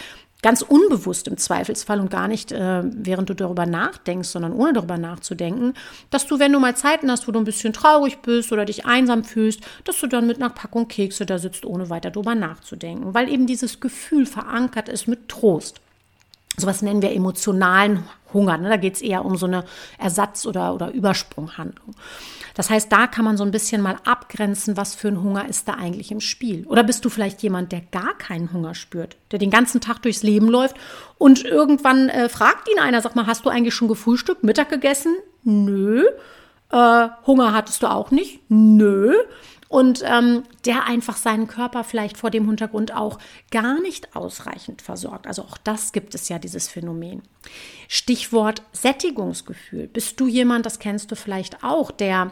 ganz 0.45 0.61
unbewusst 0.61 1.27
im 1.27 1.37
Zweifelsfall 1.37 1.99
und 1.99 2.11
gar 2.11 2.27
nicht, 2.27 2.51
äh, 2.51 2.83
während 2.85 3.31
du 3.31 3.33
darüber 3.33 3.65
nachdenkst, 3.65 4.29
sondern 4.29 4.53
ohne 4.53 4.73
darüber 4.73 4.99
nachzudenken, 4.99 5.73
dass 6.11 6.27
du, 6.27 6.37
wenn 6.37 6.53
du 6.53 6.59
mal 6.59 6.75
Zeiten 6.75 7.09
hast, 7.09 7.27
wo 7.27 7.31
du 7.31 7.39
ein 7.39 7.45
bisschen 7.45 7.73
traurig 7.73 8.19
bist 8.19 8.51
oder 8.51 8.63
dich 8.63 8.85
einsam 8.85 9.23
fühlst, 9.23 9.61
dass 9.85 9.99
du 9.99 10.05
dann 10.05 10.27
mit 10.27 10.37
einer 10.37 10.51
Packung 10.51 10.87
Kekse 10.87 11.25
da 11.25 11.39
sitzt, 11.39 11.65
ohne 11.65 11.89
weiter 11.89 12.11
darüber 12.11 12.35
nachzudenken, 12.35 13.15
weil 13.15 13.27
eben 13.27 13.47
dieses 13.47 13.79
Gefühl 13.79 14.27
verankert 14.27 14.87
ist 14.87 15.07
mit 15.07 15.29
Trost. 15.29 15.81
Sowas 16.57 16.83
nennen 16.83 17.01
wir 17.01 17.11
emotionalen 17.11 18.03
Hunger. 18.31 18.59
Ne? 18.59 18.69
Da 18.69 18.77
geht 18.77 18.93
es 18.93 19.01
eher 19.01 19.25
um 19.25 19.37
so 19.37 19.47
eine 19.47 19.63
Ersatz- 19.97 20.45
oder, 20.45 20.75
oder 20.75 20.91
Übersprunghandlung. 20.91 21.95
Das 22.55 22.69
heißt, 22.69 22.91
da 22.91 23.05
kann 23.05 23.25
man 23.25 23.37
so 23.37 23.43
ein 23.43 23.51
bisschen 23.51 23.81
mal 23.81 23.97
abgrenzen, 24.05 24.77
was 24.77 24.95
für 24.95 25.09
ein 25.09 25.21
Hunger 25.21 25.47
ist 25.47 25.67
da 25.67 25.73
eigentlich 25.73 26.11
im 26.11 26.21
Spiel. 26.21 26.65
Oder 26.67 26.83
bist 26.83 27.05
du 27.05 27.09
vielleicht 27.09 27.43
jemand, 27.43 27.71
der 27.71 27.81
gar 27.81 28.17
keinen 28.17 28.51
Hunger 28.51 28.73
spürt, 28.73 29.17
der 29.31 29.39
den 29.39 29.51
ganzen 29.51 29.81
Tag 29.81 30.01
durchs 30.01 30.23
Leben 30.23 30.47
läuft 30.47 30.75
und 31.17 31.45
irgendwann 31.45 32.09
äh, 32.09 32.29
fragt 32.29 32.67
ihn 32.69 32.79
einer, 32.79 33.01
sag 33.01 33.15
mal, 33.15 33.27
hast 33.27 33.45
du 33.45 33.49
eigentlich 33.49 33.75
schon 33.75 33.87
gefrühstückt, 33.87 34.43
Mittag 34.43 34.69
gegessen? 34.69 35.15
Nö. 35.43 36.05
Äh, 36.71 37.07
Hunger 37.27 37.53
hattest 37.53 37.83
du 37.83 37.91
auch 37.91 38.09
nicht? 38.09 38.39
Nö 38.49 39.13
und 39.67 40.03
ähm, 40.05 40.43
der 40.65 40.85
einfach 40.85 41.17
seinen 41.17 41.47
Körper 41.47 41.83
vielleicht 41.83 42.17
vor 42.17 42.29
dem 42.29 42.45
Hintergrund 42.45 42.95
auch 42.95 43.19
gar 43.51 43.81
nicht 43.81 44.15
ausreichend 44.15 44.81
versorgt. 44.81 45.27
Also 45.27 45.41
auch 45.41 45.57
das 45.57 45.91
gibt 45.91 46.15
es 46.15 46.29
ja, 46.29 46.39
dieses 46.39 46.67
Phänomen. 46.67 47.23
Stichwort 47.87 48.61
Sättigungsgefühl. 48.71 49.87
Bist 49.87 50.19
du 50.19 50.27
jemand, 50.27 50.65
das 50.65 50.79
kennst 50.79 51.11
du 51.11 51.15
vielleicht 51.15 51.63
auch, 51.63 51.91
der 51.91 52.31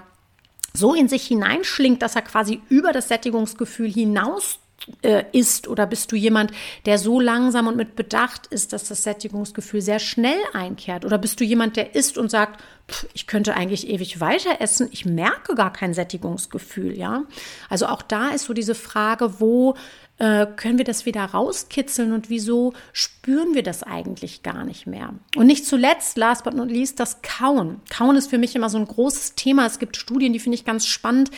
so 0.75 0.93
in 0.93 1.07
sich 1.07 1.27
hineinschlingt, 1.27 2.01
dass 2.01 2.15
er 2.15 2.23
quasi 2.23 2.61
über 2.69 2.91
das 2.91 3.07
Sättigungsgefühl 3.07 3.91
hinaus 3.91 4.59
äh, 5.01 5.23
isst 5.31 5.67
oder 5.67 5.85
bist 5.85 6.11
du 6.11 6.15
jemand, 6.15 6.51
der 6.85 6.97
so 6.97 7.19
langsam 7.19 7.67
und 7.67 7.77
mit 7.77 7.95
Bedacht 7.95 8.47
ist, 8.47 8.73
dass 8.73 8.87
das 8.87 9.03
Sättigungsgefühl 9.03 9.81
sehr 9.81 9.99
schnell 9.99 10.39
einkehrt? 10.53 11.05
Oder 11.05 11.17
bist 11.17 11.39
du 11.39 11.43
jemand, 11.43 11.77
der 11.77 11.95
isst 11.95 12.17
und 12.17 12.29
sagt, 12.29 12.61
pff, 12.89 13.07
ich 13.13 13.27
könnte 13.27 13.55
eigentlich 13.55 13.87
ewig 13.87 14.19
weiter 14.19 14.59
essen, 14.59 14.89
ich 14.91 15.05
merke 15.05 15.55
gar 15.55 15.71
kein 15.71 15.93
Sättigungsgefühl, 15.93 16.97
ja? 16.97 17.23
Also 17.69 17.87
auch 17.87 18.01
da 18.01 18.29
ist 18.29 18.45
so 18.45 18.53
diese 18.53 18.75
Frage, 18.75 19.39
wo 19.39 19.75
äh, 20.19 20.45
können 20.55 20.77
wir 20.77 20.85
das 20.85 21.05
wieder 21.05 21.23
rauskitzeln 21.23 22.13
und 22.13 22.29
wieso 22.29 22.73
spüren 22.91 23.55
wir 23.55 23.63
das 23.63 23.83
eigentlich 23.83 24.43
gar 24.43 24.63
nicht 24.63 24.85
mehr? 24.85 25.13
Und 25.35 25.47
nicht 25.47 25.65
zuletzt, 25.65 26.17
last 26.17 26.43
but 26.43 26.53
not 26.53 26.69
least, 26.69 26.99
das 26.99 27.21
Kauen. 27.21 27.81
Kauen 27.89 28.15
ist 28.15 28.29
für 28.29 28.37
mich 28.37 28.55
immer 28.55 28.69
so 28.69 28.77
ein 28.77 28.85
großes 28.85 29.35
Thema. 29.35 29.65
Es 29.65 29.79
gibt 29.79 29.97
Studien, 29.97 30.31
die 30.31 30.39
finde 30.39 30.55
ich 30.55 30.65
ganz 30.65 30.85
spannend. 30.85 31.31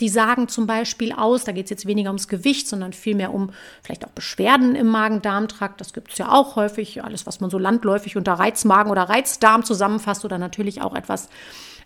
Die 0.00 0.08
sagen 0.08 0.48
zum 0.48 0.66
Beispiel 0.66 1.12
aus, 1.12 1.44
da 1.44 1.52
geht 1.52 1.64
es 1.64 1.70
jetzt 1.70 1.86
weniger 1.86 2.08
ums 2.08 2.28
Gewicht, 2.28 2.68
sondern 2.68 2.94
vielmehr 2.94 3.34
um 3.34 3.50
vielleicht 3.82 4.06
auch 4.06 4.10
Beschwerden 4.10 4.74
im 4.74 4.86
Magen-Darm-Trakt. 4.86 5.80
Das 5.80 5.92
gibt 5.92 6.12
es 6.12 6.18
ja 6.18 6.30
auch 6.32 6.56
häufig. 6.56 7.04
Alles, 7.04 7.26
was 7.26 7.40
man 7.40 7.50
so 7.50 7.58
landläufig 7.58 8.16
unter 8.16 8.34
Reizmagen 8.34 8.90
oder 8.90 9.02
Reizdarm 9.02 9.64
zusammenfasst 9.64 10.24
oder 10.24 10.38
natürlich 10.38 10.80
auch 10.80 10.94
etwas 10.94 11.28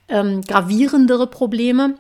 ähm, 0.09 0.43
gravierendere 0.43 1.27
Probleme. 1.27 1.97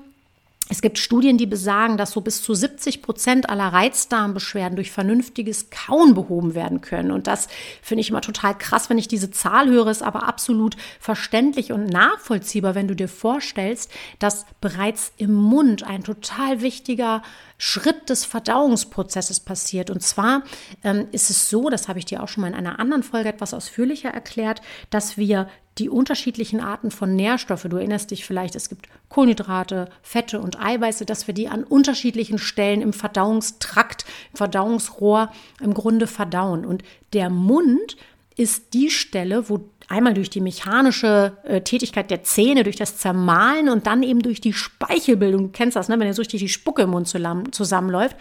Es 0.70 0.80
gibt 0.80 0.98
Studien, 0.98 1.36
die 1.36 1.44
besagen, 1.44 1.98
dass 1.98 2.12
so 2.12 2.22
bis 2.22 2.42
zu 2.42 2.54
70 2.54 3.02
Prozent 3.02 3.50
aller 3.50 3.68
Reizdarmbeschwerden 3.68 4.76
durch 4.76 4.90
vernünftiges 4.90 5.68
Kauen 5.68 6.14
behoben 6.14 6.54
werden 6.54 6.80
können. 6.80 7.10
Und 7.10 7.26
das 7.26 7.48
finde 7.82 8.00
ich 8.00 8.08
immer 8.08 8.22
total 8.22 8.56
krass, 8.56 8.88
wenn 8.88 8.96
ich 8.96 9.06
diese 9.06 9.30
Zahl 9.30 9.68
höre, 9.68 9.88
ist 9.88 10.02
aber 10.02 10.26
absolut 10.26 10.76
verständlich 10.98 11.70
und 11.70 11.86
nachvollziehbar, 11.86 12.74
wenn 12.74 12.88
du 12.88 12.96
dir 12.96 13.08
vorstellst, 13.08 13.90
dass 14.18 14.46
bereits 14.62 15.12
im 15.18 15.34
Mund 15.34 15.82
ein 15.82 16.02
total 16.02 16.62
wichtiger 16.62 17.22
Schritt 17.58 18.08
des 18.08 18.24
Verdauungsprozesses 18.24 19.40
passiert. 19.40 19.90
Und 19.90 20.02
zwar 20.02 20.44
ähm, 20.82 21.08
ist 21.12 21.28
es 21.28 21.50
so, 21.50 21.68
das 21.68 21.88
habe 21.88 21.98
ich 21.98 22.06
dir 22.06 22.22
auch 22.22 22.28
schon 22.28 22.40
mal 22.40 22.48
in 22.48 22.54
einer 22.54 22.78
anderen 22.78 23.02
Folge 23.02 23.28
etwas 23.28 23.52
ausführlicher 23.52 24.08
erklärt, 24.08 24.62
dass 24.88 25.18
wir 25.18 25.48
die 25.78 25.88
unterschiedlichen 25.88 26.60
Arten 26.60 26.90
von 26.90 27.16
Nährstoffe, 27.16 27.66
du 27.68 27.76
erinnerst 27.76 28.10
dich 28.10 28.24
vielleicht, 28.24 28.54
es 28.54 28.68
gibt 28.68 28.88
Kohlenhydrate, 29.08 29.88
Fette 30.02 30.40
und 30.40 30.60
Eiweiße, 30.60 31.04
dass 31.04 31.26
wir 31.26 31.34
die 31.34 31.48
an 31.48 31.64
unterschiedlichen 31.64 32.38
Stellen 32.38 32.80
im 32.80 32.92
Verdauungstrakt, 32.92 34.04
im 34.32 34.36
Verdauungsrohr 34.36 35.32
im 35.60 35.74
Grunde 35.74 36.06
verdauen. 36.06 36.64
Und 36.64 36.84
der 37.12 37.28
Mund 37.28 37.96
ist 38.36 38.74
die 38.74 38.90
Stelle, 38.90 39.48
wo 39.48 39.68
einmal 39.88 40.14
durch 40.14 40.30
die 40.30 40.40
mechanische 40.40 41.36
äh, 41.44 41.60
Tätigkeit 41.60 42.10
der 42.10 42.22
Zähne, 42.22 42.64
durch 42.64 42.76
das 42.76 42.96
Zermahlen 42.96 43.68
und 43.68 43.86
dann 43.86 44.02
eben 44.02 44.20
durch 44.20 44.40
die 44.40 44.52
Speichelbildung, 44.52 45.44
du 45.44 45.48
kennst 45.50 45.76
das, 45.76 45.88
ne? 45.88 45.98
wenn 45.98 46.06
jetzt 46.06 46.18
richtig 46.18 46.40
die 46.40 46.48
Spucke 46.48 46.82
im 46.82 46.90
Mund 46.90 47.08
zusammenläuft, 47.08 48.16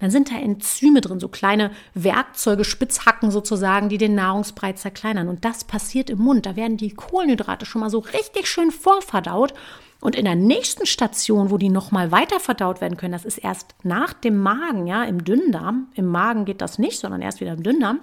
dann 0.00 0.10
sind 0.10 0.30
da 0.30 0.36
Enzyme 0.36 1.00
drin, 1.00 1.20
so 1.20 1.28
kleine 1.28 1.70
Werkzeuge, 1.94 2.64
Spitzhacken 2.64 3.30
sozusagen, 3.30 3.88
die 3.88 3.98
den 3.98 4.14
Nahrungsbrei 4.14 4.72
zerkleinern. 4.72 5.28
Und 5.28 5.44
das 5.44 5.64
passiert 5.64 6.10
im 6.10 6.18
Mund. 6.18 6.46
Da 6.46 6.56
werden 6.56 6.76
die 6.76 6.94
Kohlenhydrate 6.94 7.66
schon 7.66 7.80
mal 7.80 7.90
so 7.90 8.00
richtig 8.00 8.46
schön 8.46 8.70
vorverdaut. 8.70 9.54
Und 10.00 10.16
in 10.16 10.26
der 10.26 10.34
nächsten 10.34 10.84
Station, 10.84 11.50
wo 11.50 11.56
die 11.56 11.70
nochmal 11.70 12.12
weiter 12.12 12.38
verdaut 12.38 12.82
werden 12.82 12.98
können, 12.98 13.12
das 13.12 13.24
ist 13.24 13.38
erst 13.38 13.74
nach 13.82 14.12
dem 14.12 14.38
Magen, 14.38 14.86
ja, 14.86 15.04
im 15.04 15.24
Dünndarm. 15.24 15.88
Im 15.94 16.06
Magen 16.06 16.44
geht 16.44 16.60
das 16.60 16.78
nicht, 16.78 16.98
sondern 16.98 17.22
erst 17.22 17.40
wieder 17.40 17.52
im 17.52 17.62
Dünndarm 17.62 18.00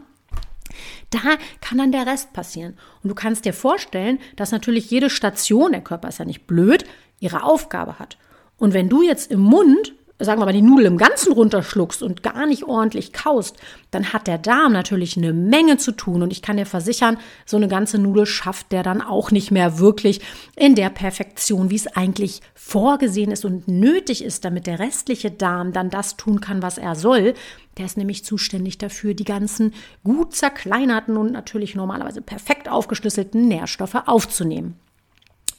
da 1.09 1.19
kann 1.61 1.77
dann 1.77 1.91
der 1.91 2.05
Rest 2.05 2.33
passieren. 2.33 2.77
Und 3.03 3.09
du 3.09 3.15
kannst 3.15 3.45
dir 3.45 3.53
vorstellen, 3.53 4.19
dass 4.35 4.51
natürlich 4.51 4.89
jede 4.89 5.09
Station, 5.09 5.71
der 5.71 5.81
Körper 5.81 6.09
ist 6.09 6.19
ja 6.19 6.25
nicht 6.25 6.47
blöd, 6.47 6.85
ihre 7.19 7.43
Aufgabe 7.43 7.99
hat. 7.99 8.17
Und 8.57 8.73
wenn 8.73 8.89
du 8.89 9.01
jetzt 9.01 9.31
im 9.31 9.39
Mund 9.39 9.93
sagen 10.23 10.39
wir 10.39 10.45
mal, 10.45 10.53
die 10.53 10.61
Nudel 10.61 10.85
im 10.85 10.97
Ganzen 10.97 11.33
runterschluckst 11.33 12.03
und 12.03 12.23
gar 12.23 12.45
nicht 12.45 12.63
ordentlich 12.63 13.13
kaust, 13.13 13.57
dann 13.91 14.13
hat 14.13 14.27
der 14.27 14.37
Darm 14.37 14.73
natürlich 14.73 15.17
eine 15.17 15.33
Menge 15.33 15.77
zu 15.77 15.91
tun. 15.91 16.21
Und 16.21 16.31
ich 16.31 16.41
kann 16.41 16.57
dir 16.57 16.65
versichern, 16.65 17.17
so 17.45 17.57
eine 17.57 17.67
ganze 17.67 17.97
Nudel 17.97 18.25
schafft 18.25 18.71
der 18.71 18.83
dann 18.83 19.01
auch 19.01 19.31
nicht 19.31 19.51
mehr 19.51 19.79
wirklich 19.79 20.21
in 20.55 20.75
der 20.75 20.89
Perfektion, 20.89 21.69
wie 21.69 21.75
es 21.75 21.87
eigentlich 21.87 22.41
vorgesehen 22.53 23.31
ist 23.31 23.45
und 23.45 23.67
nötig 23.67 24.23
ist, 24.23 24.45
damit 24.45 24.67
der 24.67 24.79
restliche 24.79 25.31
Darm 25.31 25.73
dann 25.73 25.89
das 25.89 26.17
tun 26.17 26.39
kann, 26.39 26.61
was 26.61 26.77
er 26.77 26.95
soll. 26.95 27.33
Der 27.77 27.85
ist 27.85 27.97
nämlich 27.97 28.23
zuständig 28.23 28.77
dafür, 28.77 29.13
die 29.13 29.23
ganzen 29.23 29.73
gut 30.03 30.35
zerkleinerten 30.35 31.17
und 31.17 31.31
natürlich 31.31 31.75
normalerweise 31.75 32.21
perfekt 32.21 32.69
aufgeschlüsselten 32.69 33.47
Nährstoffe 33.47 34.03
aufzunehmen. 34.05 34.75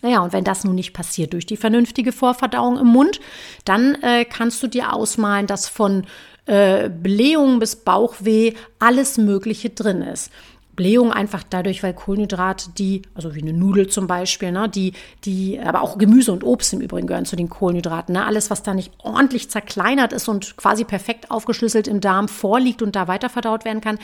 Naja, 0.03 0.21
und 0.21 0.33
wenn 0.33 0.45
das 0.45 0.65
nun 0.65 0.75
nicht 0.75 0.93
passiert 0.93 1.33
durch 1.33 1.47
die 1.47 1.57
vernünftige 1.57 2.13
Vorverdauung 2.13 2.79
im 2.79 2.89
Mund, 2.89 3.21
dann 3.65 3.95
äh, 4.03 4.25
kannst 4.25 4.63
du 4.63 4.67
dir 4.67 4.93
ausmalen, 4.93 5.47
dass 5.47 5.69
von 5.69 6.05
äh, 6.47 6.91
Blähung 6.91 7.61
bis 7.61 7.77
Bauchweh 7.77 8.55
alles 8.81 9.17
Mögliche 9.17 9.71
drin 9.71 10.03
ist. 10.03 10.31
Blähung 10.75 11.13
einfach 11.13 11.43
dadurch, 11.49 11.83
weil 11.83 11.93
Kohlenhydrate, 11.93 12.71
die, 12.77 13.03
also 13.15 13.35
wie 13.35 13.43
eine 13.43 13.53
Nudel 13.53 13.89
zum 13.89 14.07
Beispiel, 14.07 14.53
ne, 14.53 14.69
die, 14.69 14.95
die, 15.25 15.61
aber 15.61 15.83
auch 15.83 15.99
Gemüse 15.99 16.33
und 16.33 16.45
Obst 16.45 16.73
im 16.73 16.81
Übrigen 16.81 17.07
gehören 17.07 17.27
zu 17.27 17.37
den 17.37 17.51
Kohlenhydraten. 17.51 18.15
Ne, 18.15 18.25
alles, 18.25 18.51
was 18.51 18.63
da 18.63 18.73
nicht 18.73 18.93
ordentlich 18.99 19.51
zerkleinert 19.51 20.13
ist 20.13 20.29
und 20.29 20.57
quasi 20.57 20.85
perfekt 20.85 21.31
aufgeschlüsselt 21.31 21.89
im 21.89 22.01
Darm 22.01 22.27
vorliegt 22.27 22.81
und 22.81 22.97
da 22.97 23.07
weiterverdaut 23.07 23.65
werden 23.65 23.83
kann, 23.83 23.99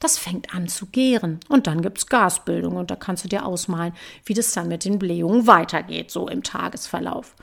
das 0.00 0.18
fängt 0.18 0.54
an 0.54 0.68
zu 0.68 0.86
gären. 0.86 1.40
Und 1.48 1.66
dann 1.66 1.82
gibt 1.82 1.98
es 1.98 2.06
Gasbildung 2.06 2.76
und 2.76 2.90
da 2.90 2.96
kannst 2.96 3.24
du 3.24 3.28
dir 3.28 3.46
ausmalen, 3.46 3.94
wie 4.24 4.34
das 4.34 4.52
dann 4.52 4.68
mit 4.68 4.84
den 4.84 4.98
Blähungen 4.98 5.46
weitergeht, 5.46 6.10
so 6.10 6.28
im 6.28 6.42
Tagesverlauf. 6.42 7.34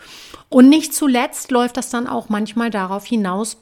Und 0.50 0.70
nicht 0.70 0.94
zuletzt 0.94 1.52
läuft 1.52 1.78
das 1.78 1.90
dann 1.90 2.08
auch 2.08 2.30
manchmal 2.30 2.70
darauf 2.70 3.06
hinaus, 3.06 3.58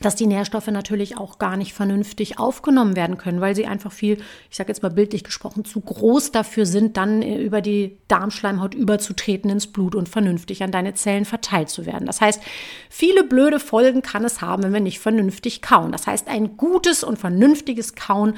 dass 0.00 0.16
die 0.16 0.26
Nährstoffe 0.26 0.66
natürlich 0.68 1.18
auch 1.18 1.38
gar 1.38 1.56
nicht 1.56 1.74
vernünftig 1.74 2.38
aufgenommen 2.38 2.96
werden 2.96 3.18
können, 3.18 3.40
weil 3.40 3.54
sie 3.54 3.66
einfach 3.66 3.92
viel, 3.92 4.18
ich 4.50 4.56
sage 4.56 4.68
jetzt 4.68 4.82
mal 4.82 4.88
bildlich 4.88 5.24
gesprochen, 5.24 5.64
zu 5.64 5.80
groß 5.80 6.32
dafür 6.32 6.66
sind, 6.66 6.96
dann 6.96 7.22
äh, 7.22 7.38
über 7.38 7.60
die 7.60 7.98
Darmschleimhaut 8.08 8.74
überzutreten 8.74 9.50
ins 9.50 9.66
Blut 9.66 9.94
und 9.94 10.08
vernünftig 10.08 10.62
an 10.62 10.72
deine 10.72 10.94
Zellen 10.94 11.24
verteilt 11.24 11.68
zu 11.68 11.86
werden. 11.86 12.06
Das 12.06 12.20
heißt, 12.20 12.40
viele 12.88 13.24
blöde 13.24 13.60
Folgen 13.60 14.02
kann 14.02 14.24
es 14.24 14.40
haben, 14.40 14.62
wenn 14.62 14.72
wir 14.72 14.80
nicht 14.80 15.00
vernünftig 15.00 15.62
kauen. 15.62 15.92
Das 15.92 16.06
heißt, 16.06 16.28
ein 16.28 16.56
gutes 16.56 17.04
und 17.04 17.18
vernünftiges 17.18 17.94
Kauen 17.94 18.34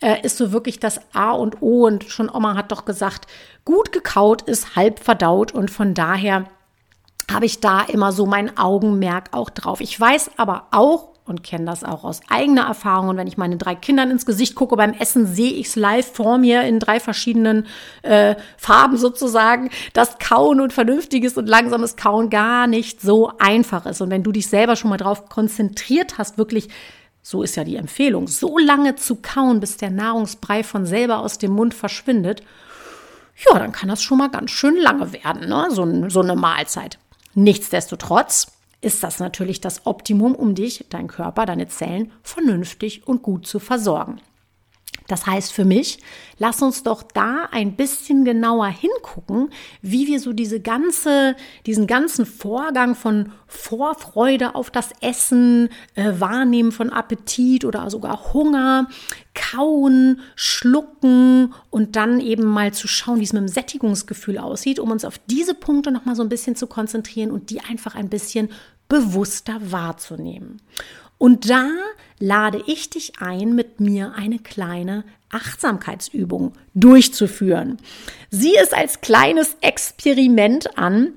äh, 0.00 0.20
ist 0.22 0.38
so 0.38 0.52
wirklich 0.52 0.80
das 0.80 1.00
A 1.12 1.32
und 1.32 1.60
O. 1.60 1.86
Und 1.86 2.04
schon 2.04 2.30
Oma 2.30 2.56
hat 2.56 2.72
doch 2.72 2.84
gesagt, 2.84 3.26
gut 3.64 3.92
gekaut 3.92 4.42
ist 4.42 4.76
halb 4.76 5.00
verdaut 5.00 5.52
und 5.52 5.70
von 5.70 5.94
daher 5.94 6.46
habe 7.30 7.46
ich 7.46 7.60
da 7.60 7.82
immer 7.82 8.12
so 8.12 8.26
mein 8.26 8.56
Augenmerk 8.56 9.28
auch 9.32 9.50
drauf. 9.50 9.80
Ich 9.80 9.98
weiß 9.98 10.32
aber 10.36 10.66
auch 10.70 11.14
und 11.26 11.42
kenne 11.42 11.64
das 11.64 11.84
auch 11.84 12.04
aus 12.04 12.20
eigener 12.28 12.66
Erfahrung. 12.66 13.08
Und 13.08 13.16
wenn 13.16 13.26
ich 13.26 13.38
meinen 13.38 13.58
drei 13.58 13.74
Kindern 13.74 14.10
ins 14.10 14.26
Gesicht 14.26 14.54
gucke 14.54 14.76
beim 14.76 14.92
Essen, 14.92 15.26
sehe 15.26 15.52
ich 15.52 15.68
es 15.68 15.76
live 15.76 16.12
vor 16.12 16.36
mir 16.38 16.62
in 16.62 16.78
drei 16.78 17.00
verschiedenen 17.00 17.66
äh, 18.02 18.34
Farben 18.58 18.98
sozusagen, 18.98 19.70
dass 19.94 20.18
Kauen 20.18 20.60
und 20.60 20.72
vernünftiges 20.72 21.38
und 21.38 21.48
langsames 21.48 21.96
Kauen 21.96 22.28
gar 22.28 22.66
nicht 22.66 23.00
so 23.00 23.32
einfach 23.38 23.86
ist. 23.86 24.02
Und 24.02 24.10
wenn 24.10 24.22
du 24.22 24.32
dich 24.32 24.48
selber 24.48 24.76
schon 24.76 24.90
mal 24.90 24.98
drauf 24.98 25.28
konzentriert 25.30 26.18
hast, 26.18 26.36
wirklich 26.36 26.68
so 27.22 27.42
ist 27.42 27.56
ja 27.56 27.64
die 27.64 27.76
Empfehlung, 27.76 28.28
so 28.28 28.58
lange 28.58 28.96
zu 28.96 29.16
kauen, 29.16 29.58
bis 29.58 29.78
der 29.78 29.90
Nahrungsbrei 29.90 30.62
von 30.62 30.84
selber 30.84 31.20
aus 31.20 31.38
dem 31.38 31.52
Mund 31.52 31.72
verschwindet, 31.72 32.42
ja, 33.48 33.58
dann 33.58 33.72
kann 33.72 33.88
das 33.88 34.02
schon 34.02 34.18
mal 34.18 34.28
ganz 34.28 34.50
schön 34.50 34.76
lange 34.76 35.12
werden, 35.12 35.48
ne? 35.48 35.66
so, 35.70 36.08
so 36.10 36.20
eine 36.20 36.36
Mahlzeit. 36.36 36.98
Nichtsdestotrotz 37.34 38.52
ist 38.80 39.02
das 39.02 39.18
natürlich 39.18 39.60
das 39.60 39.86
Optimum, 39.86 40.34
um 40.34 40.54
dich, 40.54 40.84
dein 40.90 41.08
Körper, 41.08 41.46
deine 41.46 41.68
Zellen 41.68 42.12
vernünftig 42.22 43.06
und 43.06 43.22
gut 43.22 43.46
zu 43.46 43.58
versorgen. 43.58 44.20
Das 45.06 45.26
heißt 45.26 45.52
für 45.52 45.66
mich, 45.66 45.98
lass 46.38 46.62
uns 46.62 46.82
doch 46.82 47.02
da 47.02 47.48
ein 47.52 47.76
bisschen 47.76 48.24
genauer 48.24 48.68
hingucken, 48.68 49.50
wie 49.82 50.06
wir 50.06 50.18
so 50.18 50.32
diese 50.32 50.60
ganze, 50.60 51.36
diesen 51.66 51.86
ganzen 51.86 52.24
Vorgang 52.24 52.94
von 52.94 53.32
Vorfreude 53.46 54.54
auf 54.54 54.70
das 54.70 54.90
Essen, 55.00 55.68
äh, 55.94 56.12
Wahrnehmen 56.18 56.72
von 56.72 56.90
Appetit 56.90 57.66
oder 57.66 57.90
sogar 57.90 58.32
Hunger, 58.32 58.88
Kauen, 59.34 60.20
Schlucken 60.36 61.52
und 61.70 61.96
dann 61.96 62.20
eben 62.20 62.44
mal 62.44 62.72
zu 62.72 62.88
schauen, 62.88 63.20
wie 63.20 63.24
es 63.24 63.32
mit 63.34 63.42
dem 63.42 63.48
Sättigungsgefühl 63.48 64.38
aussieht, 64.38 64.78
um 64.78 64.90
uns 64.90 65.04
auf 65.04 65.18
diese 65.26 65.54
Punkte 65.54 65.92
nochmal 65.92 66.16
so 66.16 66.22
ein 66.22 66.28
bisschen 66.30 66.56
zu 66.56 66.66
konzentrieren 66.66 67.30
und 67.30 67.50
die 67.50 67.60
einfach 67.60 67.94
ein 67.94 68.08
bisschen 68.08 68.48
bewusster 68.88 69.58
wahrzunehmen. 69.60 70.60
Und 71.18 71.48
da 71.48 71.70
lade 72.18 72.62
ich 72.66 72.90
dich 72.90 73.20
ein, 73.20 73.54
mit 73.54 73.80
mir 73.80 74.14
eine 74.14 74.38
kleine 74.38 75.04
Achtsamkeitsübung 75.30 76.52
durchzuführen. 76.74 77.78
Sieh 78.30 78.56
es 78.56 78.72
als 78.72 79.00
kleines 79.00 79.56
Experiment 79.60 80.78
an, 80.78 81.14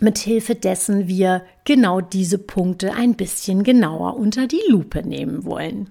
mithilfe 0.00 0.54
dessen 0.54 1.06
wir 1.06 1.44
genau 1.64 2.00
diese 2.00 2.38
Punkte 2.38 2.94
ein 2.94 3.14
bisschen 3.14 3.62
genauer 3.62 4.16
unter 4.16 4.46
die 4.46 4.62
Lupe 4.68 5.06
nehmen 5.06 5.44
wollen. 5.44 5.90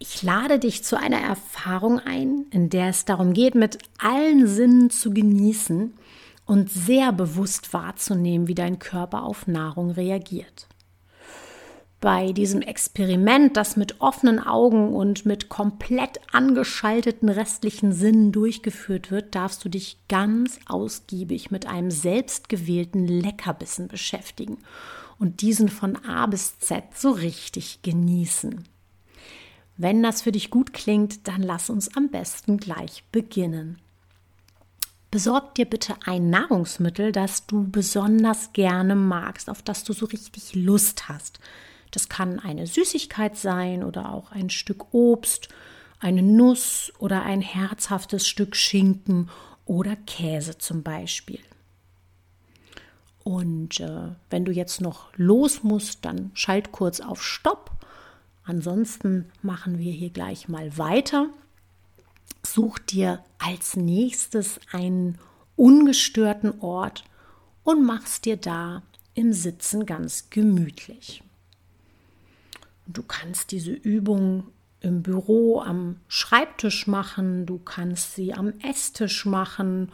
Ich 0.00 0.22
lade 0.22 0.60
dich 0.60 0.84
zu 0.84 0.96
einer 0.96 1.20
Erfahrung 1.20 1.98
ein, 1.98 2.46
in 2.50 2.70
der 2.70 2.88
es 2.88 3.04
darum 3.04 3.32
geht, 3.32 3.56
mit 3.56 3.78
allen 3.98 4.46
Sinnen 4.46 4.90
zu 4.90 5.12
genießen 5.12 5.92
und 6.48 6.70
sehr 6.70 7.12
bewusst 7.12 7.74
wahrzunehmen, 7.74 8.48
wie 8.48 8.54
dein 8.54 8.78
Körper 8.78 9.22
auf 9.22 9.46
Nahrung 9.46 9.90
reagiert. 9.90 10.66
Bei 12.00 12.32
diesem 12.32 12.62
Experiment, 12.62 13.56
das 13.56 13.76
mit 13.76 14.00
offenen 14.00 14.38
Augen 14.38 14.94
und 14.94 15.26
mit 15.26 15.50
komplett 15.50 16.20
angeschalteten 16.32 17.28
restlichen 17.28 17.92
Sinnen 17.92 18.32
durchgeführt 18.32 19.10
wird, 19.10 19.34
darfst 19.34 19.62
du 19.64 19.68
dich 19.68 19.98
ganz 20.08 20.58
ausgiebig 20.66 21.50
mit 21.50 21.66
einem 21.66 21.90
selbstgewählten 21.90 23.06
Leckerbissen 23.06 23.88
beschäftigen 23.88 24.56
und 25.18 25.42
diesen 25.42 25.68
von 25.68 25.96
A 25.96 26.26
bis 26.26 26.58
Z 26.60 26.84
so 26.94 27.10
richtig 27.10 27.82
genießen. 27.82 28.64
Wenn 29.76 30.02
das 30.02 30.22
für 30.22 30.32
dich 30.32 30.50
gut 30.50 30.72
klingt, 30.72 31.28
dann 31.28 31.42
lass 31.42 31.68
uns 31.68 31.94
am 31.94 32.08
besten 32.08 32.56
gleich 32.56 33.04
beginnen. 33.12 33.78
Besorg 35.10 35.54
dir 35.54 35.64
bitte 35.64 35.94
ein 36.04 36.28
Nahrungsmittel, 36.28 37.12
das 37.12 37.46
du 37.46 37.66
besonders 37.70 38.52
gerne 38.52 38.94
magst, 38.94 39.48
auf 39.48 39.62
das 39.62 39.84
du 39.84 39.92
so 39.94 40.06
richtig 40.06 40.54
Lust 40.54 41.08
hast. 41.08 41.40
Das 41.90 42.10
kann 42.10 42.38
eine 42.38 42.66
Süßigkeit 42.66 43.36
sein 43.36 43.82
oder 43.82 44.12
auch 44.12 44.32
ein 44.32 44.50
Stück 44.50 44.92
Obst, 44.92 45.48
eine 45.98 46.22
Nuss 46.22 46.92
oder 46.98 47.22
ein 47.22 47.40
herzhaftes 47.40 48.28
Stück 48.28 48.54
Schinken 48.54 49.30
oder 49.64 49.96
Käse 49.96 50.58
zum 50.58 50.82
Beispiel. 50.82 51.40
Und 53.24 53.80
äh, 53.80 54.10
wenn 54.30 54.44
du 54.44 54.52
jetzt 54.52 54.80
noch 54.80 55.08
los 55.16 55.62
musst, 55.62 56.04
dann 56.04 56.30
schalt 56.34 56.72
kurz 56.72 57.00
auf 57.00 57.22
Stopp. 57.22 57.70
Ansonsten 58.44 59.30
machen 59.42 59.78
wir 59.78 59.92
hier 59.92 60.10
gleich 60.10 60.48
mal 60.48 60.78
weiter. 60.78 61.28
Such 62.44 62.78
dir 62.78 63.24
als 63.38 63.76
nächstes 63.76 64.60
einen 64.72 65.18
ungestörten 65.56 66.60
Ort 66.60 67.04
und 67.64 67.84
machst 67.84 68.24
dir 68.24 68.36
da 68.36 68.82
im 69.14 69.32
Sitzen 69.32 69.84
ganz 69.84 70.30
gemütlich. 70.30 71.22
Du 72.86 73.02
kannst 73.02 73.50
diese 73.52 73.72
Übung 73.72 74.44
im 74.80 75.02
Büro 75.02 75.60
am 75.60 75.96
Schreibtisch 76.08 76.86
machen, 76.86 77.44
du 77.44 77.58
kannst 77.58 78.14
sie 78.14 78.32
am 78.32 78.54
Esstisch 78.60 79.26
machen 79.26 79.90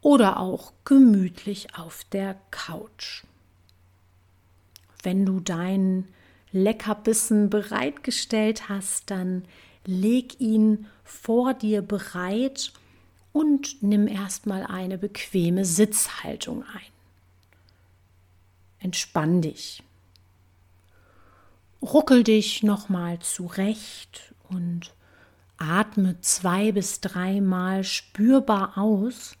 oder 0.00 0.38
auch 0.38 0.72
gemütlich 0.84 1.74
auf 1.74 2.04
der 2.12 2.36
Couch. 2.50 3.24
Wenn 5.02 5.24
du 5.24 5.40
deinen 5.40 6.08
Leckerbissen 6.52 7.50
bereitgestellt 7.50 8.68
hast, 8.68 9.10
dann 9.10 9.44
leg 9.86 10.40
ihn 10.40 10.86
vor 11.04 11.54
dir 11.54 11.82
bereit 11.82 12.72
und 13.32 13.82
nimm 13.82 14.08
erstmal 14.08 14.64
eine 14.64 14.98
bequeme 14.98 15.64
Sitzhaltung 15.64 16.62
ein. 16.62 16.92
Entspann 18.78 19.42
dich. 19.42 19.82
Ruckel 21.82 22.24
dich 22.24 22.62
nochmal 22.62 23.18
zurecht 23.20 24.34
und 24.48 24.94
atme 25.58 26.20
zwei 26.20 26.72
bis 26.72 27.00
dreimal 27.00 27.84
spürbar 27.84 28.78
aus, 28.78 29.36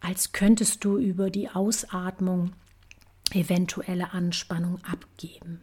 als 0.00 0.32
könntest 0.32 0.84
du 0.84 0.98
über 0.98 1.30
die 1.30 1.48
Ausatmung 1.50 2.52
eventuelle 3.32 4.12
Anspannung 4.12 4.78
abgeben. 4.84 5.60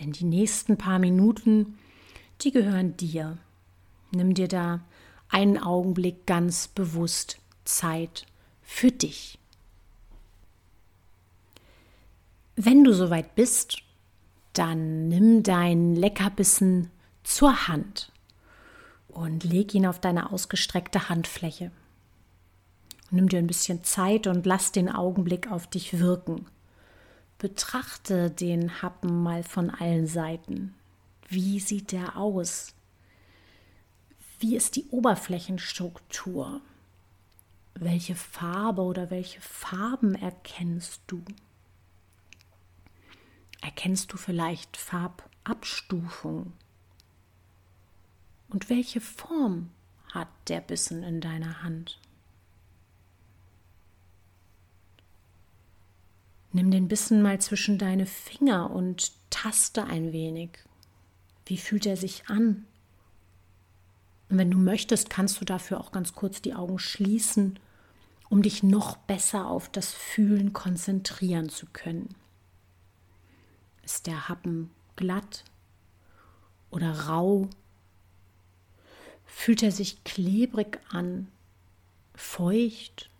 Denn 0.00 0.12
die 0.12 0.24
nächsten 0.24 0.78
paar 0.78 0.98
Minuten, 0.98 1.78
die 2.40 2.50
gehören 2.50 2.96
dir. 2.96 3.38
Nimm 4.12 4.34
dir 4.34 4.48
da 4.48 4.80
einen 5.28 5.58
Augenblick 5.58 6.26
ganz 6.26 6.68
bewusst 6.68 7.38
Zeit 7.64 8.26
für 8.62 8.90
dich. 8.90 9.38
Wenn 12.56 12.82
du 12.82 12.92
soweit 12.92 13.34
bist, 13.34 13.82
dann 14.52 15.08
nimm 15.08 15.42
deinen 15.42 15.94
Leckerbissen 15.94 16.90
zur 17.22 17.68
Hand 17.68 18.10
und 19.08 19.44
leg 19.44 19.74
ihn 19.74 19.86
auf 19.86 20.00
deine 20.00 20.32
ausgestreckte 20.32 21.08
Handfläche. 21.08 21.70
Nimm 23.10 23.28
dir 23.28 23.38
ein 23.38 23.46
bisschen 23.46 23.84
Zeit 23.84 24.26
und 24.26 24.46
lass 24.46 24.72
den 24.72 24.88
Augenblick 24.88 25.50
auf 25.50 25.66
dich 25.66 25.98
wirken. 25.98 26.46
Betrachte 27.40 28.30
den 28.30 28.82
Happen 28.82 29.22
mal 29.22 29.42
von 29.42 29.70
allen 29.70 30.06
Seiten. 30.06 30.74
Wie 31.26 31.58
sieht 31.58 31.90
der 31.90 32.18
aus? 32.18 32.74
Wie 34.38 34.56
ist 34.56 34.76
die 34.76 34.86
Oberflächenstruktur? 34.90 36.60
Welche 37.72 38.14
Farbe 38.14 38.82
oder 38.82 39.08
welche 39.08 39.40
Farben 39.40 40.14
erkennst 40.14 41.00
du? 41.06 41.24
Erkennst 43.62 44.12
du 44.12 44.18
vielleicht 44.18 44.76
Farbabstufung? 44.76 46.52
Und 48.50 48.68
welche 48.68 49.00
Form 49.00 49.70
hat 50.12 50.28
der 50.48 50.60
Bissen 50.60 51.02
in 51.02 51.22
deiner 51.22 51.62
Hand? 51.62 51.98
Nimm 56.52 56.70
den 56.70 56.88
Bissen 56.88 57.22
mal 57.22 57.40
zwischen 57.40 57.78
deine 57.78 58.06
Finger 58.06 58.70
und 58.70 59.12
taste 59.30 59.84
ein 59.84 60.12
wenig. 60.12 60.58
Wie 61.46 61.56
fühlt 61.56 61.86
er 61.86 61.96
sich 61.96 62.28
an? 62.28 62.66
Und 64.28 64.38
wenn 64.38 64.50
du 64.50 64.58
möchtest, 64.58 65.10
kannst 65.10 65.40
du 65.40 65.44
dafür 65.44 65.80
auch 65.80 65.92
ganz 65.92 66.14
kurz 66.14 66.42
die 66.42 66.54
Augen 66.54 66.78
schließen, 66.78 67.58
um 68.28 68.42
dich 68.42 68.62
noch 68.62 68.96
besser 68.96 69.46
auf 69.46 69.68
das 69.68 69.92
Fühlen 69.92 70.52
konzentrieren 70.52 71.48
zu 71.48 71.66
können. 71.66 72.14
Ist 73.84 74.06
der 74.06 74.28
Happen 74.28 74.70
glatt 74.94 75.44
oder 76.70 76.92
rau? 77.08 77.48
Fühlt 79.26 79.62
er 79.62 79.72
sich 79.72 80.04
klebrig 80.04 80.80
an, 80.90 81.28
feucht 82.14 83.10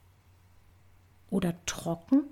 oder 1.28 1.54
trocken? 1.66 2.24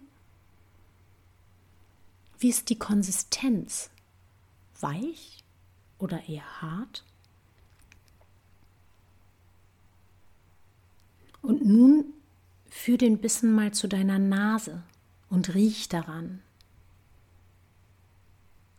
Wie 2.39 2.51
ist 2.51 2.69
die 2.69 2.79
Konsistenz? 2.79 3.91
Weich 4.81 5.43
oder 5.99 6.29
eher 6.29 6.63
hart? 6.63 7.05
Und 11.43 11.65
nun 11.65 12.05
führ 12.71 12.99
den 12.99 13.19
Bissen 13.19 13.53
mal 13.53 13.73
zu 13.73 13.89
deiner 13.89 14.19
Nase 14.21 14.83
und 15.31 15.55
riech 15.55 15.89
daran. 15.89 16.41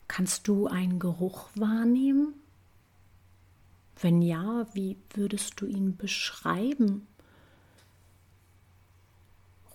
Kannst 0.08 0.48
du 0.48 0.68
einen 0.68 1.00
Geruch 1.00 1.50
wahrnehmen? 1.56 2.34
Wenn 4.02 4.22
ja, 4.22 4.68
wie 4.74 4.98
würdest 5.14 5.60
du 5.60 5.66
ihn 5.66 5.98
beschreiben? 5.98 7.08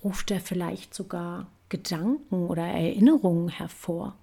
Ruft 0.02 0.30
er 0.30 0.40
vielleicht 0.40 0.94
sogar 0.94 1.48
Gedanken 1.74 2.46
oder 2.46 2.62
Erinnerungen 2.62 3.48
hervor? 3.48 4.16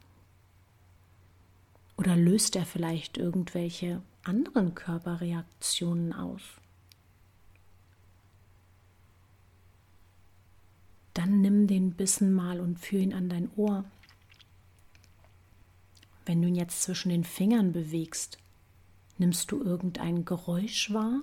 Oder 1.98 2.16
löst 2.16 2.56
er 2.56 2.66
vielleicht 2.66 3.18
irgendwelche 3.18 4.02
anderen 4.24 4.74
Körperreaktionen 4.74 6.14
aus? 6.14 6.42
Dann 11.14 11.42
nimm 11.42 11.68
den 11.68 11.92
Bissen 11.92 12.32
mal 12.32 12.62
und 12.62 12.80
führ 12.80 13.02
ihn 13.02 13.14
an 13.14 13.28
dein 13.28 13.50
Ohr. 13.58 13.84
Wenn 16.26 16.42
du 16.42 16.48
ihn 16.48 16.56
jetzt 16.56 16.84
zwischen 16.84 17.10
den 17.10 17.26
Fingern 17.26 17.74
bewegst, 17.74 18.38
nimmst 19.18 19.52
du 19.52 19.62
irgendein 19.62 20.24
Geräusch 20.24 20.94
wahr? 20.94 21.20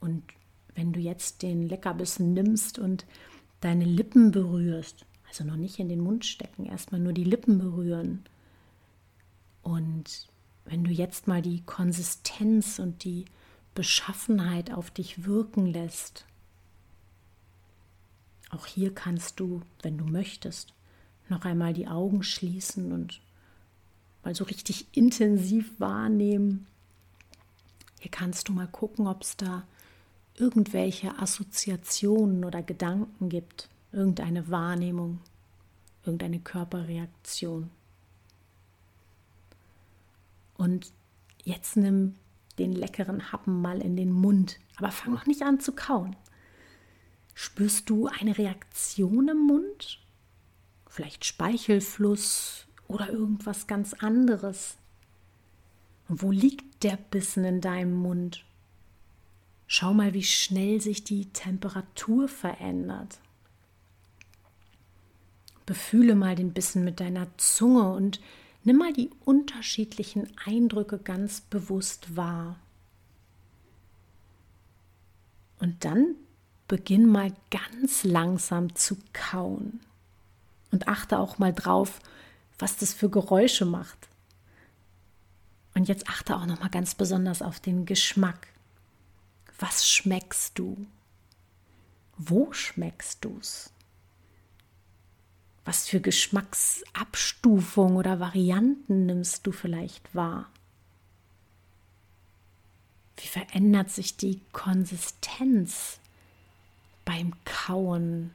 Und 0.00 0.22
wenn 0.74 0.92
du 0.92 1.00
jetzt 1.00 1.42
den 1.42 1.68
Leckerbissen 1.68 2.32
nimmst 2.32 2.78
und 2.78 3.04
deine 3.60 3.84
Lippen 3.84 4.30
berührst, 4.30 5.06
also 5.28 5.44
noch 5.44 5.56
nicht 5.56 5.78
in 5.78 5.88
den 5.88 6.00
Mund 6.00 6.24
stecken, 6.24 6.66
erstmal 6.66 7.00
nur 7.00 7.12
die 7.12 7.24
Lippen 7.24 7.58
berühren. 7.58 8.24
Und 9.62 10.28
wenn 10.64 10.84
du 10.84 10.90
jetzt 10.90 11.26
mal 11.26 11.42
die 11.42 11.62
Konsistenz 11.62 12.78
und 12.78 13.04
die 13.04 13.24
Beschaffenheit 13.74 14.72
auf 14.72 14.90
dich 14.90 15.24
wirken 15.24 15.66
lässt, 15.66 16.26
auch 18.50 18.66
hier 18.66 18.94
kannst 18.94 19.40
du, 19.40 19.62
wenn 19.82 19.96
du 19.96 20.04
möchtest, 20.04 20.74
noch 21.28 21.44
einmal 21.44 21.72
die 21.72 21.88
Augen 21.88 22.22
schließen 22.22 22.92
und 22.92 23.20
mal 24.22 24.34
so 24.34 24.44
richtig 24.44 24.86
intensiv 24.92 25.72
wahrnehmen. 25.78 26.66
Hier 28.00 28.10
kannst 28.10 28.48
du 28.48 28.52
mal 28.52 28.68
gucken, 28.68 29.06
ob 29.06 29.22
es 29.22 29.36
da 29.36 29.64
irgendwelche 30.36 31.18
Assoziationen 31.18 32.44
oder 32.44 32.62
Gedanken 32.62 33.28
gibt, 33.28 33.68
irgendeine 33.92 34.50
Wahrnehmung, 34.50 35.20
irgendeine 36.04 36.40
Körperreaktion. 36.40 37.70
Und 40.54 40.92
jetzt 41.44 41.76
nimm 41.76 42.14
den 42.58 42.72
leckeren 42.72 43.32
Happen 43.32 43.60
mal 43.60 43.80
in 43.80 43.96
den 43.96 44.12
Mund, 44.12 44.58
aber 44.76 44.90
fang 44.90 45.12
noch 45.12 45.26
nicht 45.26 45.42
an 45.42 45.60
zu 45.60 45.72
kauen. 45.72 46.16
Spürst 47.34 47.88
du 47.88 48.08
eine 48.08 48.36
Reaktion 48.36 49.28
im 49.28 49.46
Mund? 49.46 50.00
Vielleicht 50.86 51.24
Speichelfluss 51.24 52.66
oder 52.88 53.10
irgendwas 53.10 53.66
ganz 53.66 53.94
anderes? 53.94 54.76
Und 56.08 56.22
wo 56.22 56.30
liegt 56.30 56.84
der 56.84 56.96
Bissen 56.96 57.44
in 57.44 57.60
deinem 57.60 57.94
Mund? 57.94 58.44
Schau 59.74 59.94
mal, 59.94 60.12
wie 60.12 60.22
schnell 60.22 60.82
sich 60.82 61.02
die 61.02 61.32
Temperatur 61.32 62.28
verändert. 62.28 63.20
Befühle 65.64 66.14
mal 66.14 66.34
den 66.34 66.52
Bissen 66.52 66.84
mit 66.84 67.00
deiner 67.00 67.26
Zunge 67.38 67.90
und 67.94 68.20
nimm 68.64 68.76
mal 68.76 68.92
die 68.92 69.08
unterschiedlichen 69.24 70.30
Eindrücke 70.44 70.98
ganz 70.98 71.40
bewusst 71.40 72.16
wahr. 72.16 72.56
Und 75.58 75.86
dann 75.86 76.16
beginn 76.68 77.06
mal 77.06 77.32
ganz 77.50 78.04
langsam 78.04 78.74
zu 78.74 78.98
kauen. 79.14 79.80
Und 80.70 80.86
achte 80.86 81.18
auch 81.18 81.38
mal 81.38 81.54
drauf, 81.54 81.98
was 82.58 82.76
das 82.76 82.92
für 82.92 83.08
Geräusche 83.08 83.64
macht. 83.64 84.10
Und 85.74 85.88
jetzt 85.88 86.10
achte 86.10 86.36
auch 86.36 86.44
noch 86.44 86.60
mal 86.60 86.68
ganz 86.68 86.94
besonders 86.94 87.40
auf 87.40 87.58
den 87.58 87.86
Geschmack. 87.86 88.51
Was 89.62 89.88
schmeckst 89.88 90.58
du? 90.58 90.88
Wo 92.18 92.52
schmeckst 92.52 93.24
du's? 93.24 93.70
Was 95.64 95.86
für 95.88 96.00
Geschmacksabstufungen 96.00 97.96
oder 97.96 98.18
Varianten 98.18 99.06
nimmst 99.06 99.46
du 99.46 99.52
vielleicht 99.52 100.16
wahr? 100.16 100.50
Wie 103.18 103.28
verändert 103.28 103.88
sich 103.90 104.16
die 104.16 104.40
Konsistenz 104.50 106.00
beim 107.04 107.32
Kauen? 107.44 108.32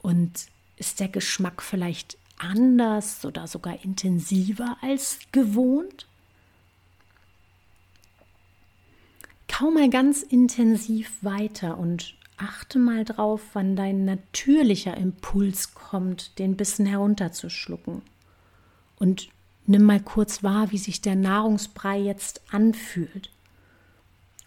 Und 0.00 0.46
ist 0.78 1.00
der 1.00 1.08
Geschmack 1.08 1.60
vielleicht 1.60 2.16
anders 2.38 3.26
oder 3.26 3.46
sogar 3.46 3.84
intensiver 3.84 4.78
als 4.80 5.18
gewohnt? 5.32 6.06
Kau 9.60 9.70
mal 9.70 9.90
ganz 9.90 10.22
intensiv 10.22 11.12
weiter 11.20 11.76
und 11.76 12.14
achte 12.38 12.78
mal 12.78 13.04
drauf, 13.04 13.42
wann 13.52 13.76
dein 13.76 14.06
natürlicher 14.06 14.96
Impuls 14.96 15.74
kommt, 15.74 16.38
den 16.38 16.56
Bissen 16.56 16.86
herunterzuschlucken. 16.86 18.00
Und 18.98 19.28
nimm 19.66 19.82
mal 19.82 20.00
kurz 20.00 20.42
wahr, 20.42 20.72
wie 20.72 20.78
sich 20.78 21.02
der 21.02 21.14
Nahrungsbrei 21.14 21.98
jetzt 21.98 22.40
anfühlt. 22.50 23.28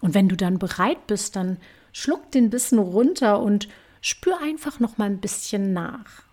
Und 0.00 0.14
wenn 0.14 0.28
du 0.28 0.36
dann 0.36 0.58
bereit 0.58 1.06
bist, 1.06 1.36
dann 1.36 1.58
schluck 1.92 2.32
den 2.32 2.50
Bissen 2.50 2.80
runter 2.80 3.40
und 3.40 3.68
spür 4.00 4.40
einfach 4.42 4.80
noch 4.80 4.98
mal 4.98 5.10
ein 5.10 5.20
bisschen 5.20 5.72
nach. 5.72 6.24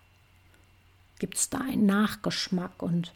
Gibt 1.20 1.36
es 1.36 1.50
da 1.50 1.58
einen 1.58 1.86
Nachgeschmack 1.86 2.82
und 2.82 3.12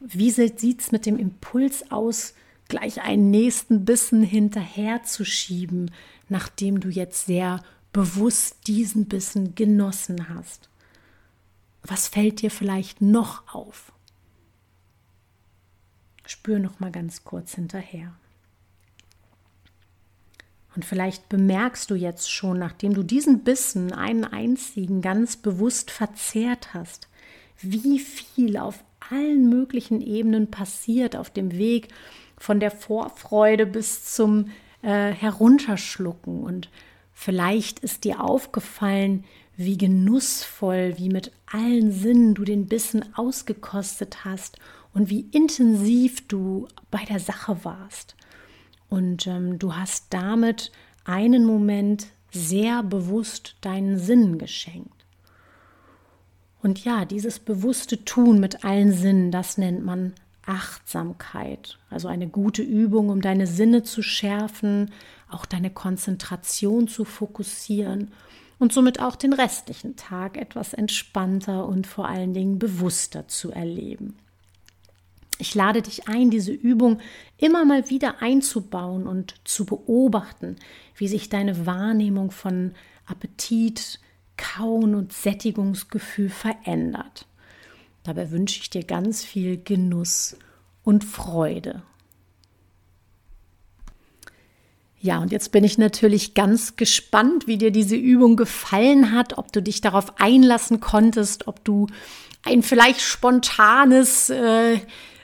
wie 0.00 0.30
sieht 0.30 0.80
es 0.80 0.90
mit 0.90 1.04
dem 1.04 1.18
Impuls 1.18 1.92
aus, 1.92 2.32
gleich 2.72 3.02
einen 3.02 3.30
nächsten 3.30 3.84
Bissen 3.84 4.22
hinterherzuschieben, 4.22 5.90
nachdem 6.30 6.80
du 6.80 6.88
jetzt 6.88 7.26
sehr 7.26 7.62
bewusst 7.92 8.66
diesen 8.66 9.08
Bissen 9.08 9.54
genossen 9.54 10.30
hast? 10.30 10.70
Was 11.82 12.08
fällt 12.08 12.40
dir 12.40 12.50
vielleicht 12.50 13.02
noch 13.02 13.54
auf? 13.54 13.92
Spür 16.24 16.58
noch 16.60 16.80
mal 16.80 16.90
ganz 16.90 17.24
kurz 17.24 17.54
hinterher. 17.56 18.14
Und 20.74 20.86
vielleicht 20.86 21.28
bemerkst 21.28 21.90
du 21.90 21.94
jetzt 21.94 22.32
schon, 22.32 22.58
nachdem 22.58 22.94
du 22.94 23.02
diesen 23.02 23.44
Bissen 23.44 23.92
einen 23.92 24.24
einzigen 24.24 25.02
ganz 25.02 25.36
bewusst 25.36 25.90
verzehrt 25.90 26.72
hast, 26.72 27.08
wie 27.60 27.98
viel 27.98 28.56
auf 28.56 28.82
allen 29.10 29.50
möglichen 29.50 30.00
Ebenen 30.00 30.50
passiert 30.50 31.16
auf 31.16 31.28
dem 31.28 31.52
Weg 31.52 31.88
von 32.42 32.58
der 32.58 32.72
Vorfreude 32.72 33.66
bis 33.66 34.04
zum 34.16 34.50
äh, 34.82 35.12
Herunterschlucken. 35.12 36.42
Und 36.42 36.70
vielleicht 37.12 37.78
ist 37.78 38.02
dir 38.02 38.20
aufgefallen, 38.20 39.24
wie 39.56 39.78
genussvoll, 39.78 40.94
wie 40.96 41.08
mit 41.08 41.30
allen 41.46 41.92
Sinnen 41.92 42.34
du 42.34 42.42
den 42.42 42.66
Bissen 42.66 43.14
ausgekostet 43.14 44.24
hast 44.24 44.58
und 44.92 45.08
wie 45.08 45.28
intensiv 45.30 46.26
du 46.26 46.66
bei 46.90 47.04
der 47.04 47.20
Sache 47.20 47.64
warst. 47.64 48.16
Und 48.88 49.28
ähm, 49.28 49.60
du 49.60 49.76
hast 49.76 50.06
damit 50.10 50.72
einen 51.04 51.46
Moment 51.46 52.08
sehr 52.32 52.82
bewusst 52.82 53.54
deinen 53.60 54.00
Sinnen 54.00 54.38
geschenkt. 54.38 55.06
Und 56.60 56.84
ja, 56.84 57.04
dieses 57.04 57.38
bewusste 57.38 58.04
Tun 58.04 58.40
mit 58.40 58.64
allen 58.64 58.92
Sinnen, 58.92 59.30
das 59.30 59.58
nennt 59.58 59.84
man 59.84 60.14
Achtsamkeit, 60.46 61.78
also 61.90 62.08
eine 62.08 62.28
gute 62.28 62.62
Übung, 62.62 63.10
um 63.10 63.20
deine 63.20 63.46
Sinne 63.46 63.82
zu 63.82 64.02
schärfen, 64.02 64.90
auch 65.30 65.46
deine 65.46 65.70
Konzentration 65.70 66.88
zu 66.88 67.04
fokussieren 67.04 68.10
und 68.58 68.72
somit 68.72 69.00
auch 69.00 69.16
den 69.16 69.32
restlichen 69.32 69.96
Tag 69.96 70.36
etwas 70.36 70.74
entspannter 70.74 71.66
und 71.66 71.86
vor 71.86 72.08
allen 72.08 72.34
Dingen 72.34 72.58
bewusster 72.58 73.28
zu 73.28 73.50
erleben. 73.50 74.16
Ich 75.38 75.54
lade 75.54 75.82
dich 75.82 76.08
ein, 76.08 76.30
diese 76.30 76.52
Übung 76.52 77.00
immer 77.38 77.64
mal 77.64 77.90
wieder 77.90 78.22
einzubauen 78.22 79.06
und 79.06 79.34
zu 79.44 79.64
beobachten, 79.64 80.56
wie 80.94 81.08
sich 81.08 81.28
deine 81.28 81.66
Wahrnehmung 81.66 82.30
von 82.30 82.74
Appetit, 83.06 83.98
Kauen 84.36 84.94
und 84.94 85.12
Sättigungsgefühl 85.12 86.28
verändert. 86.28 87.26
Dabei 88.04 88.30
wünsche 88.30 88.60
ich 88.60 88.70
dir 88.70 88.84
ganz 88.84 89.24
viel 89.24 89.62
Genuss 89.62 90.36
und 90.82 91.04
Freude. 91.04 91.82
Ja, 95.00 95.18
und 95.18 95.32
jetzt 95.32 95.50
bin 95.50 95.64
ich 95.64 95.78
natürlich 95.78 96.34
ganz 96.34 96.76
gespannt, 96.76 97.48
wie 97.48 97.58
dir 97.58 97.72
diese 97.72 97.96
Übung 97.96 98.36
gefallen 98.36 99.10
hat, 99.10 99.36
ob 99.36 99.52
du 99.52 99.60
dich 99.60 99.80
darauf 99.80 100.20
einlassen 100.20 100.78
konntest, 100.78 101.48
ob 101.48 101.64
du 101.64 101.88
ein 102.44 102.62
vielleicht 102.62 103.00
spontanes, 103.00 104.30
äh, 104.30 104.78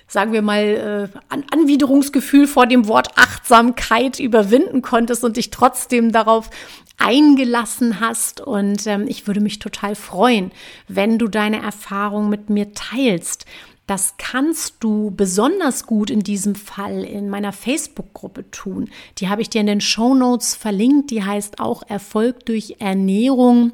sagen 0.08 0.32
wir 0.32 0.42
mal, 0.42 1.10
äh, 1.12 1.18
An 1.28 1.44
Anwiderungsgefühl 1.52 2.46
vor 2.46 2.66
dem 2.66 2.88
Wort 2.88 3.16
Achtsamkeit 3.16 4.18
überwinden 4.18 4.82
konntest 4.82 5.22
und 5.22 5.36
dich 5.36 5.50
trotzdem 5.50 6.10
darauf 6.10 6.50
eingelassen 6.96 8.00
hast. 8.00 8.40
Und 8.40 8.86
ähm, 8.86 9.06
ich 9.06 9.26
würde 9.26 9.40
mich 9.40 9.58
total 9.58 9.94
freuen, 9.94 10.50
wenn 10.88 11.18
du 11.18 11.28
deine 11.28 11.62
Erfahrung 11.62 12.28
mit 12.28 12.50
mir 12.50 12.72
teilst. 12.72 13.44
Das 13.86 14.14
kannst 14.18 14.76
du 14.80 15.10
besonders 15.16 15.86
gut 15.86 16.10
in 16.10 16.20
diesem 16.20 16.54
Fall 16.54 17.04
in 17.04 17.30
meiner 17.30 17.54
Facebook-Gruppe 17.54 18.50
tun. 18.50 18.90
Die 19.16 19.30
habe 19.30 19.40
ich 19.40 19.48
dir 19.48 19.62
in 19.62 19.66
den 19.66 19.80
Show 19.80 20.14
Notes 20.14 20.54
verlinkt. 20.54 21.10
Die 21.10 21.24
heißt 21.24 21.58
auch 21.58 21.82
Erfolg 21.88 22.44
durch 22.44 22.76
Ernährung. 22.80 23.72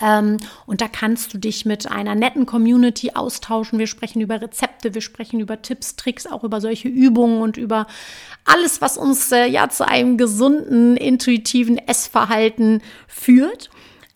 Ähm, 0.00 0.38
und 0.66 0.80
da 0.80 0.88
kannst 0.88 1.34
du 1.34 1.38
dich 1.38 1.64
mit 1.64 1.90
einer 1.90 2.14
netten 2.14 2.46
Community 2.46 3.12
austauschen. 3.14 3.78
Wir 3.78 3.86
sprechen 3.86 4.20
über 4.20 4.40
Rezepte, 4.40 4.94
wir 4.94 5.00
sprechen 5.00 5.40
über 5.40 5.62
Tipps, 5.62 5.96
Tricks, 5.96 6.26
auch 6.26 6.44
über 6.44 6.60
solche 6.60 6.88
Übungen 6.88 7.40
und 7.40 7.56
über 7.56 7.86
alles, 8.44 8.80
was 8.80 8.96
uns 8.96 9.30
äh, 9.32 9.46
ja 9.46 9.68
zu 9.68 9.86
einem 9.86 10.18
gesunden, 10.18 10.96
intuitiven 10.96 11.78
Essverhalten 11.78 12.82
führt. 13.06 13.70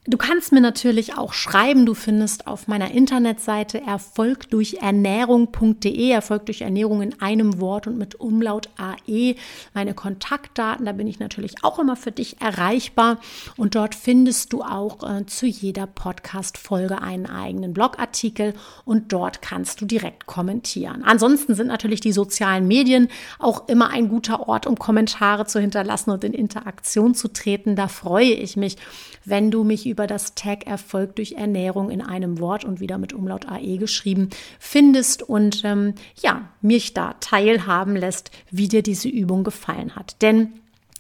Du 0.09 0.19
kannst 0.19 0.53
mir 0.53 0.61
natürlich 0.61 1.19
auch 1.19 1.33
schreiben. 1.33 1.85
Du 1.85 1.95
findest 1.95 2.47
auf 2.47 2.69
meiner 2.69 2.93
Internetseite 2.93 3.81
erfolgdurchernährung.de, 3.81 6.11
Erfolg 6.11 6.47
durch 6.47 6.61
Ernährung 6.61 7.03
in 7.03 7.21
einem 7.21 7.61
Wort 7.61 7.89
und 7.89 7.99
mit 7.99 8.15
Umlaut 8.15 8.69
AE, 8.77 9.35
meine 9.75 9.95
Kontaktdaten. 9.95 10.87
Da 10.87 10.93
bin 10.93 11.09
ich 11.09 11.19
natürlich 11.19 11.65
auch 11.65 11.81
immer 11.81 11.97
für 11.97 12.13
dich 12.13 12.41
erreichbar. 12.41 13.19
Und 13.57 13.75
dort 13.75 13.97
findest 13.97 14.53
du 14.53 14.63
auch 14.63 15.03
äh, 15.03 15.27
zu 15.27 15.47
jeder 15.47 15.89
Podcast-Folge 15.89 17.03
einen 17.03 17.27
eigenen 17.27 17.73
Blogartikel 17.73 18.55
und 18.85 19.13
dort 19.13 19.43
kannst 19.43 19.81
du 19.81 19.87
direkt 19.87 20.27
kommentieren. 20.27 21.03
Ansonsten 21.03 21.57
sind 21.57 21.67
natürlich 21.67 22.01
die 22.01 22.13
sozialen 22.13 22.69
Medien 22.69 23.09
auch 23.41 23.67
immer 23.67 23.91
ein 23.91 24.09
guter 24.09 24.49
Ort, 24.49 24.69
um 24.69 24.77
Kommentare 24.77 25.47
zu 25.47 25.59
hinterlassen 25.59 26.11
und 26.11 26.23
in 26.23 26.33
Interaktion 26.33 27.17
zu 27.17 27.27
treten. 27.27 27.75
Da 27.75 27.89
freue 27.89 28.35
ich 28.35 28.57
mich, 28.57 28.77
wenn 29.25 29.51
du 29.51 29.65
mich 29.65 29.89
über 29.89 29.96
das 30.05 30.35
Tag 30.35 30.67
Erfolg 30.67 31.17
durch 31.17 31.33
Ernährung 31.33 31.91
in 31.91 32.03
einem 32.03 32.41
Wort 32.41 32.65
und 32.65 32.81
wieder 32.81 32.99
mit 32.99 33.15
Umlaut 33.15 33.49
AE 33.49 33.79
geschrieben 33.79 34.29
findest 34.59 35.23
und 35.23 35.63
ähm, 35.65 35.95
ja, 36.21 36.51
mich 36.61 36.93
da 36.93 37.15
teilhaben 37.21 37.97
lässt, 37.97 38.31
wie 38.51 38.69
dir 38.69 38.83
diese 38.83 39.09
Übung 39.09 39.45
gefallen 39.45 39.97
hat. 39.97 40.21
Denn 40.21 40.53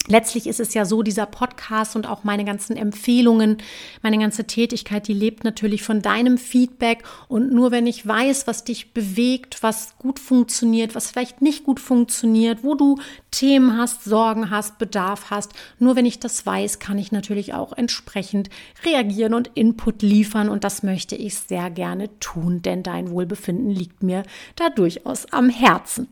Letztlich 0.09 0.47
ist 0.47 0.61
es 0.61 0.73
ja 0.73 0.85
so, 0.85 1.03
dieser 1.03 1.27
Podcast 1.27 1.97
und 1.97 2.07
auch 2.07 2.23
meine 2.23 2.45
ganzen 2.45 2.77
Empfehlungen, 2.77 3.59
meine 4.03 4.19
ganze 4.19 4.45
Tätigkeit, 4.45 5.09
die 5.09 5.13
lebt 5.13 5.43
natürlich 5.43 5.83
von 5.83 6.01
deinem 6.01 6.39
Feedback. 6.39 7.03
Und 7.27 7.53
nur 7.53 7.73
wenn 7.73 7.89
ich 7.89 8.07
weiß, 8.07 8.47
was 8.47 8.63
dich 8.63 8.93
bewegt, 8.93 9.63
was 9.63 9.99
gut 9.99 10.21
funktioniert, 10.21 10.95
was 10.95 11.11
vielleicht 11.11 11.43
nicht 11.43 11.65
gut 11.65 11.81
funktioniert, 11.81 12.63
wo 12.63 12.77
du 12.77 12.99
Themen 13.33 13.77
hast, 13.77 14.05
Sorgen 14.05 14.51
hast, 14.51 14.79
Bedarf 14.79 15.31
hast, 15.31 15.53
nur 15.81 15.97
wenn 15.97 16.07
ich 16.07 16.21
das 16.21 16.47
weiß, 16.47 16.79
kann 16.79 16.99
ich 16.99 17.11
natürlich 17.11 17.55
auch 17.55 17.73
entsprechend 17.73 18.49
reagieren 18.85 19.35
und 19.35 19.51
Input 19.55 20.03
liefern. 20.03 20.49
Und 20.49 20.63
das 20.63 20.85
möchte 20.85 21.17
ich 21.17 21.35
sehr 21.35 21.69
gerne 21.71 22.09
tun, 22.21 22.63
denn 22.63 22.85
dein 22.85 23.11
Wohlbefinden 23.11 23.71
liegt 23.71 24.05
mir 24.05 24.23
da 24.55 24.71
durchaus 24.71 25.27
am 25.33 25.49
Herzen. 25.49 26.07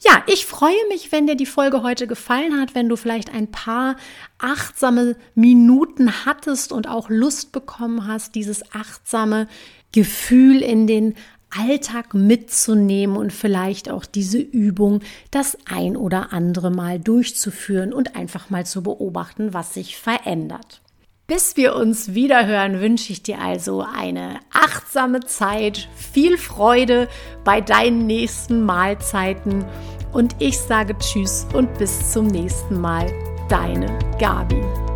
Ja, 0.00 0.22
ich 0.26 0.46
freue 0.46 0.86
mich, 0.88 1.10
wenn 1.10 1.26
dir 1.26 1.34
die 1.34 1.46
Folge 1.46 1.82
heute 1.82 2.06
gefallen 2.06 2.60
hat, 2.60 2.74
wenn 2.74 2.88
du 2.88 2.96
vielleicht 2.96 3.34
ein 3.34 3.50
paar 3.50 3.96
achtsame 4.38 5.16
Minuten 5.34 6.24
hattest 6.24 6.70
und 6.70 6.88
auch 6.88 7.08
Lust 7.08 7.50
bekommen 7.50 8.06
hast, 8.06 8.36
dieses 8.36 8.72
achtsame 8.72 9.48
Gefühl 9.90 10.62
in 10.62 10.86
den 10.86 11.14
Alltag 11.50 12.14
mitzunehmen 12.14 13.16
und 13.16 13.32
vielleicht 13.32 13.90
auch 13.90 14.04
diese 14.04 14.38
Übung 14.38 15.00
das 15.30 15.56
ein 15.64 15.96
oder 15.96 16.32
andere 16.32 16.70
Mal 16.70 17.00
durchzuführen 17.00 17.92
und 17.92 18.14
einfach 18.16 18.50
mal 18.50 18.66
zu 18.66 18.82
beobachten, 18.82 19.54
was 19.54 19.74
sich 19.74 19.96
verändert. 19.96 20.82
Bis 21.28 21.58
wir 21.58 21.76
uns 21.76 22.14
wieder 22.14 22.46
hören, 22.46 22.80
wünsche 22.80 23.12
ich 23.12 23.22
dir 23.22 23.38
also 23.38 23.82
eine 23.82 24.40
achtsame 24.50 25.20
Zeit, 25.20 25.86
viel 25.94 26.38
Freude 26.38 27.06
bei 27.44 27.60
deinen 27.60 28.06
nächsten 28.06 28.64
Mahlzeiten 28.64 29.66
und 30.10 30.36
ich 30.38 30.58
sage 30.58 30.96
Tschüss 30.96 31.46
und 31.52 31.76
bis 31.76 32.12
zum 32.12 32.28
nächsten 32.28 32.80
Mal. 32.80 33.12
Deine 33.50 33.98
Gabi. 34.18 34.87